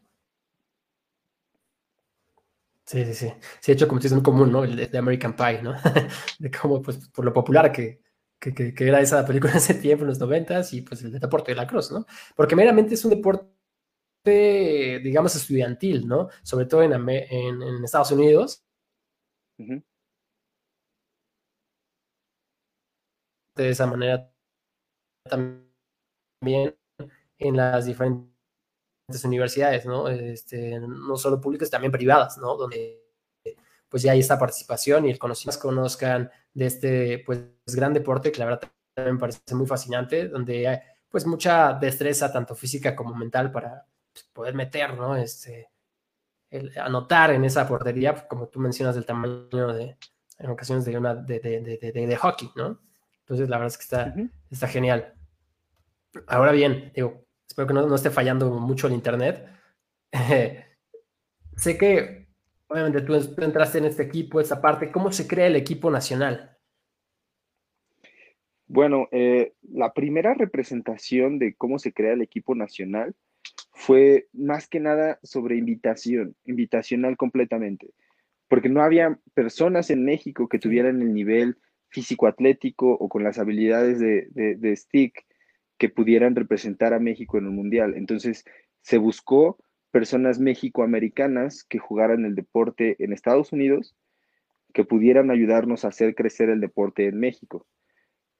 Sí, 2.93 3.05
sí, 3.05 3.13
sí. 3.15 3.33
Sí, 3.59 3.71
de 3.71 3.73
hecho, 3.73 3.87
como 3.87 3.99
es 3.99 4.13
muy 4.13 4.21
común, 4.21 4.51
¿no? 4.51 4.63
El 4.63 4.75
de, 4.91 4.97
American 4.99 5.35
Pie, 5.35 5.63
¿no? 5.63 5.73
de 6.39 6.51
cómo, 6.51 6.79
pues, 6.79 7.09
por 7.09 7.25
lo 7.25 7.33
popular 7.33 7.71
que, 7.71 8.03
que, 8.39 8.53
que, 8.53 8.87
era 8.87 9.01
esa 9.01 9.25
película 9.25 9.51
en 9.53 9.57
ese 9.57 9.73
tiempo, 9.73 10.03
en 10.03 10.09
los 10.09 10.19
noventas, 10.19 10.71
y 10.73 10.81
pues 10.81 11.01
el 11.01 11.19
deporte 11.19 11.51
de 11.53 11.55
la 11.55 11.65
cruz, 11.65 11.91
¿no? 11.91 12.05
Porque 12.35 12.55
meramente 12.55 12.93
es 12.93 13.03
un 13.03 13.09
deporte, 13.11 13.49
digamos, 15.03 15.35
estudiantil, 15.35 16.07
¿no? 16.07 16.29
Sobre 16.43 16.67
todo 16.67 16.83
en, 16.83 16.93
en, 16.93 17.83
Estados 17.83 18.11
Unidos. 18.11 18.63
De 23.55 23.69
esa 23.69 23.87
manera 23.87 24.31
también 25.29 26.75
en 27.39 27.57
las 27.57 27.85
diferentes 27.85 28.32
universidades, 29.23 29.85
¿no? 29.85 30.07
Este, 30.07 30.79
no 30.79 31.17
solo 31.17 31.39
públicas, 31.39 31.69
también 31.69 31.91
privadas, 31.91 32.37
¿no? 32.37 32.55
Donde 32.55 33.03
pues 33.89 34.01
ya 34.01 34.13
hay 34.13 34.19
esta 34.19 34.39
participación 34.39 35.05
y 35.05 35.11
el 35.11 35.19
conocimiento 35.19 35.61
conozcan 35.61 36.31
de 36.53 36.65
este 36.65 37.23
pues 37.23 37.41
gran 37.67 37.93
deporte 37.93 38.31
que 38.31 38.39
la 38.39 38.45
verdad 38.45 38.71
también 38.95 39.15
me 39.15 39.19
parece 39.19 39.53
muy 39.53 39.67
fascinante, 39.67 40.29
donde 40.29 40.67
hay 40.67 40.79
pues 41.09 41.27
mucha 41.27 41.73
destreza 41.73 42.31
tanto 42.31 42.55
física 42.55 42.95
como 42.95 43.13
mental 43.13 43.51
para 43.51 43.85
pues, 44.11 44.25
poder 44.33 44.55
meter, 44.55 44.95
¿no? 44.97 45.15
Este, 45.15 45.69
anotar 46.77 47.31
en 47.31 47.45
esa 47.45 47.67
portería, 47.67 48.27
como 48.27 48.47
tú 48.47 48.59
mencionas, 48.59 48.95
del 48.95 49.05
tamaño 49.05 49.73
de, 49.73 49.97
en 50.39 50.49
ocasiones 50.49 50.85
de 50.85 50.97
una 50.97 51.13
de, 51.13 51.39
de, 51.39 52.15
hockey, 52.15 52.49
¿no? 52.55 52.79
Entonces 53.19 53.47
la 53.49 53.57
verdad 53.57 53.73
es 53.73 53.77
que 53.77 53.83
está, 53.83 54.15
está 54.49 54.67
genial. 54.67 55.13
Ahora 56.27 56.51
bien, 56.51 56.91
digo, 56.95 57.25
espero 57.47 57.67
que 57.67 57.73
no, 57.73 57.95
esté 57.95 58.09
fallando 58.09 58.49
mucho 58.59 58.87
el 58.87 58.93
internet. 58.93 59.47
sé 61.55 61.77
que, 61.77 62.27
obviamente, 62.67 63.01
tú, 63.01 63.13
entraste 63.15 63.77
en 63.77 63.85
este 63.85 64.03
equipo, 64.03 64.39
esta 64.39 64.61
parte. 64.61 64.91
¿Cómo 64.91 65.11
se 65.11 65.27
crea 65.27 65.47
el 65.47 65.55
equipo 65.55 65.91
nacional? 65.91 66.57
Bueno, 68.67 69.07
eh, 69.11 69.53
la 69.61 69.93
primera 69.93 70.33
representación 70.33 71.37
de 71.37 71.53
cómo 71.55 71.77
se 71.79 71.93
crea 71.93 72.13
el 72.13 72.21
equipo 72.21 72.55
nacional 72.55 73.13
fue 73.73 74.27
más 74.33 74.67
que 74.67 74.79
nada 74.79 75.19
sobre 75.21 75.57
invitación, 75.57 76.35
invitacional 76.45 77.17
completamente, 77.17 77.93
porque 78.47 78.69
no 78.69 78.81
había 78.81 79.19
personas 79.33 79.89
en 79.89 80.05
México 80.05 80.47
que 80.47 80.59
tuvieran 80.59 81.01
el 81.01 81.13
nivel 81.13 81.57
físico-atlético 81.89 82.93
o 82.93 83.09
con 83.09 83.23
las 83.23 83.37
habilidades 83.37 83.99
de, 83.99 84.27
de 84.31 84.75
stick 84.75 85.23
que 85.83 85.89
pudieran 85.89 86.33
representar 86.33 86.93
a 86.93 86.99
México 87.01 87.37
en 87.37 87.45
un 87.45 87.57
mundial. 87.57 87.95
Entonces, 87.97 88.45
se 88.83 88.97
buscó 88.97 89.57
personas 89.91 90.39
mexicoamericanas 90.39 91.65
que 91.65 91.77
jugaran 91.77 92.23
el 92.23 92.35
deporte 92.35 92.95
en 92.99 93.11
Estados 93.11 93.51
Unidos, 93.51 93.93
que 94.73 94.85
pudieran 94.85 95.29
ayudarnos 95.29 95.83
a 95.83 95.89
hacer 95.89 96.15
crecer 96.15 96.49
el 96.49 96.61
deporte 96.61 97.05
en 97.05 97.19
México. 97.19 97.67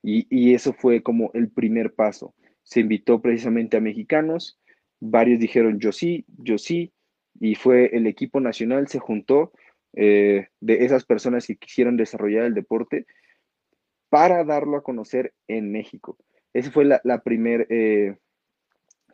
Y, 0.02 0.54
eso 0.54 0.72
fue 0.72 1.04
como 1.04 1.32
el 1.34 1.50
primer 1.50 1.94
paso. 1.94 2.34
Se 2.64 2.80
invitó 2.80 3.22
precisamente 3.22 3.76
a 3.76 3.82
mexicanos, 3.82 4.58
varios 5.02 5.38
dijeron 5.38 5.82
yo 5.82 5.92
sí, 5.92 6.24
yo 6.38 6.58
sí, 6.58 6.94
y 7.42 7.56
fue 7.56 7.88
el 7.88 8.08
equipo 8.08 8.40
nacional, 8.40 8.88
se 8.88 9.00
juntó 9.00 9.52
eh, 9.98 10.48
de 10.62 10.86
esas 10.86 11.04
personas 11.04 11.46
que 11.46 11.58
quisieron 11.58 11.98
desarrollar 11.98 12.46
el 12.46 12.54
deporte 12.54 13.06
para 14.08 14.46
darlo 14.46 14.78
a 14.78 14.84
conocer 14.84 15.34
en 15.50 15.74
México. 15.74 16.18
Esa 16.54 16.72
fue 16.72 16.86
la, 16.86 17.02
la 17.04 17.22
primera 17.22 17.66
eh, 17.70 18.16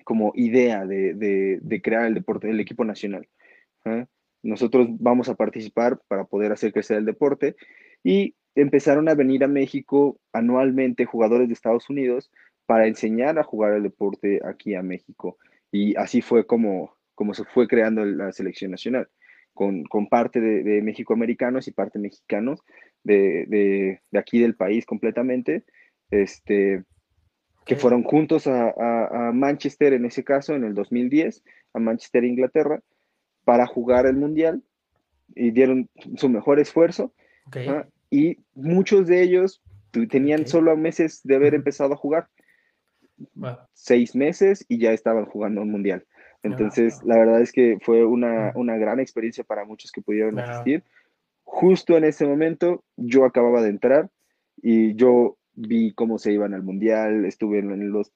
como 0.10 0.32
idea 0.34 0.86
de, 0.88 1.82
crear 1.84 2.06
el 2.06 2.16
deporte, 2.16 2.50
el 2.50 2.60
equipo 2.60 2.84
nacional. 2.84 3.28
¿ah? 3.86 4.08
Nosotros 4.42 4.88
vamos 5.00 5.30
a 5.30 5.36
participar 5.36 6.02
para 6.08 6.24
poder 6.24 6.52
hacer 6.52 6.74
crecer 6.74 6.98
el 6.98 7.06
deporte 7.06 7.56
y 8.04 8.34
empezaron 8.56 9.08
a 9.08 9.14
venir 9.14 9.44
a 9.44 9.48
México 9.48 10.20
anualmente 10.34 11.06
jugadores 11.06 11.48
de 11.48 11.54
Estados 11.54 11.90
Unidos 11.92 12.32
para 12.66 12.88
enseñar 12.88 13.38
a 13.38 13.44
jugar 13.44 13.74
el 13.74 13.84
deporte 13.84 14.42
aquí 14.44 14.74
a 14.74 14.82
México. 14.82 15.38
Y 15.72 15.96
así 15.96 16.22
fue 16.22 16.46
como, 16.46 16.98
como 17.14 17.36
se 17.36 17.44
fue 17.46 17.68
creando 17.68 18.04
la 18.04 18.32
selección 18.32 18.72
nacional, 18.72 19.10
con, 19.54 19.86
parte 20.10 20.40
de, 20.40 20.64
de 20.64 20.82
México-americanos 20.82 21.68
y 21.68 21.72
parte 21.72 22.00
mexicanos 22.00 22.62
de, 23.04 23.46
de, 23.48 24.02
de, 24.10 24.20
aquí 24.20 24.40
del 24.40 24.56
país 24.56 24.86
completamente. 24.86 25.66
Este, 26.10 26.84
que 27.70 27.76
fueron 27.76 28.02
juntos 28.02 28.48
a, 28.48 29.32
Manchester 29.32 29.94
en 29.94 30.06
ese 30.06 30.24
caso, 30.24 30.56
en 30.56 30.64
el 30.64 30.74
2010, 30.74 31.44
a 31.76 31.80
Manchester, 31.80 32.24
Inglaterra, 32.24 32.82
para 33.46 33.68
jugar 33.68 34.08
el 34.08 34.16
Mundial 34.16 34.64
y 35.36 35.52
dieron 35.52 35.88
su 36.16 36.30
mejor 36.30 36.60
esfuerzo. 36.60 37.14
Y 38.10 38.40
muchos 38.56 39.06
de 39.06 39.22
ellos 39.22 39.62
tenían 40.10 40.48
solo 40.48 40.76
meses 40.78 41.22
de 41.24 41.36
haber 41.36 41.54
empezado 41.54 41.94
a 41.94 41.98
jugar. 41.98 42.28
Seis 43.74 44.16
meses 44.16 44.66
y 44.68 44.80
ya 44.80 44.92
estaban 44.92 45.26
jugando 45.26 45.62
un 45.62 45.70
Mundial. 45.70 46.08
Entonces, 46.42 47.04
la 47.04 47.18
verdad 47.18 47.40
es 47.40 47.52
que 47.52 47.78
fue 47.82 48.04
una, 48.04 48.52
gran 48.78 49.00
experiencia 49.00 49.44
para 49.44 49.64
muchos 49.64 49.92
que 49.92 50.02
pudieron 50.02 50.40
asistir. 50.40 50.84
Justo 51.44 51.96
en 51.96 52.04
ese 52.04 52.26
momento, 52.26 52.84
yo 52.98 53.26
acababa 53.26 53.62
de 53.62 53.70
entrar 53.70 54.10
y 54.60 54.96
yo 54.96 55.38
vi 55.60 55.94
cómo 55.94 56.18
se 56.20 56.32
iban 56.34 56.54
al 56.54 56.64
mundial, 56.64 57.26
estuve 57.26 57.60
en 57.60 57.92
los 57.92 58.12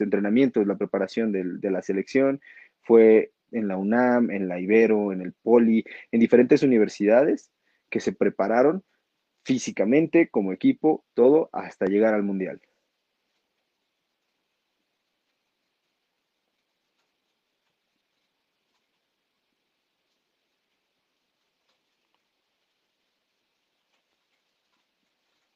entrenamientos, 0.00 0.66
la 0.66 0.76
preparación 0.76 1.32
de, 1.32 1.70
la 1.70 1.82
selección, 1.82 2.40
fue 2.82 3.32
en 3.52 3.68
la 3.68 3.76
UNAM, 3.76 4.30
en 4.30 4.48
la 4.48 4.60
Ibero, 4.60 5.12
en 5.12 5.22
el 5.22 5.32
Poli, 5.32 5.84
en 6.12 6.20
diferentes 6.20 6.62
universidades 6.62 7.50
que 7.90 8.00
se 8.00 8.12
prepararon 8.12 8.84
físicamente, 9.44 10.28
como 10.30 10.52
equipo, 10.52 11.04
todo, 11.14 11.50
hasta 11.52 11.86
llegar 11.86 12.14
al 12.14 12.22
Mundial. 12.24 12.60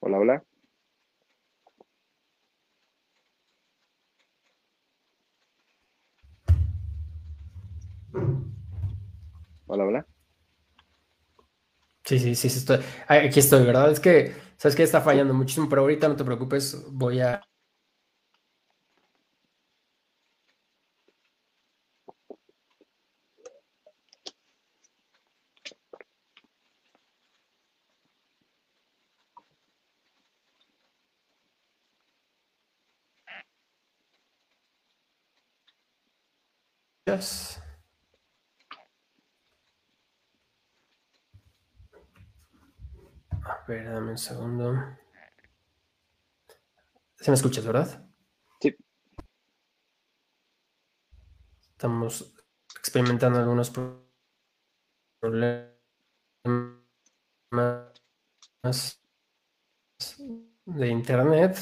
Hola, 0.01 0.19
hola. 0.19 0.45
Hola, 9.67 9.85
hola. 9.87 10.07
Sí, 12.05 12.19
sí, 12.19 12.35
sí, 12.35 12.49
estoy. 12.49 12.79
Aquí 13.09 13.39
estoy, 13.41 13.65
¿verdad? 13.65 13.91
Es 13.93 14.01
que, 14.01 14.35
sabes 14.57 14.75
que 14.77 14.83
está 14.83 15.01
fallando 15.01 15.35
muchísimo, 15.35 15.69
pero 15.69 15.83
ahorita 15.83 16.09
no 16.09 16.17
te 16.17 16.25
preocupes, 16.25 16.85
voy 16.91 17.21
a. 17.21 17.41
Yes. 37.07 37.59
A 43.45 43.60
ver, 43.71 43.89
dame 43.89 44.11
un 44.11 44.19
segundo. 44.19 44.75
¿Se 47.17 47.31
me 47.31 47.35
escuchas, 47.37 47.65
verdad? 47.65 48.09
Sí. 48.61 48.77
Estamos 51.71 52.35
experimentando 52.79 53.39
algunos 53.39 53.71
problemas 55.21 55.71
de 60.67 60.89
internet. 60.89 61.57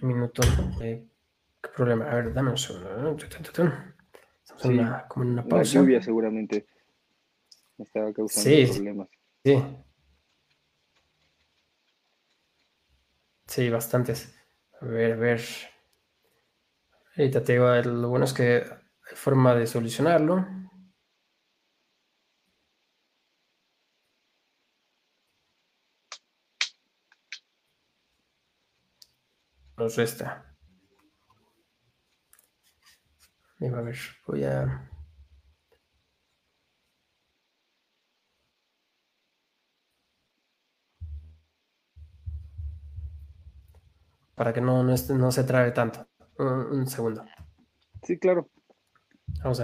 Un 0.00 0.08
minuto. 0.08 0.42
¿Qué 0.78 1.68
problema? 1.76 2.10
A 2.10 2.14
ver, 2.14 2.32
dame 2.32 2.50
un 2.52 2.58
segundo. 2.58 3.16
Estamos 3.18 4.64
en 4.64 4.78
una, 4.78 5.06
como 5.08 5.24
en 5.24 5.30
una 5.32 5.42
pausa. 5.42 5.78
La 5.78 5.84
lluvia 5.84 6.02
seguramente 6.02 6.66
me 7.76 7.84
estaba 7.84 8.12
causando 8.12 8.50
Sí, 8.50 8.66
problemas. 8.72 9.08
Sí. 9.44 9.83
Sí, 13.54 13.70
bastantes. 13.70 14.34
A 14.80 14.84
ver, 14.84 15.12
a 15.12 15.16
ver. 15.16 15.40
Ahorita 17.16 17.44
te 17.44 17.52
digo, 17.52 17.72
lo 17.72 18.08
bueno 18.08 18.24
es 18.24 18.32
que 18.32 18.64
hay 18.64 19.14
forma 19.16 19.54
de 19.54 19.68
solucionarlo. 19.68 20.44
Nos 29.76 29.94
resta. 29.94 30.56
Digo, 33.60 33.76
a 33.76 33.82
ver, 33.82 33.98
voy 34.26 34.42
a... 34.42 34.90
Para 44.34 44.52
que 44.52 44.60
no, 44.60 44.82
no, 44.82 44.94
no 44.94 45.32
se 45.32 45.44
trabe 45.44 45.70
tanto. 45.72 46.06
Un, 46.38 46.48
un 46.48 46.86
segundo. 46.86 47.24
Sí, 48.02 48.18
claro. 48.18 48.48
Vamos 49.42 49.58
a 49.60 49.62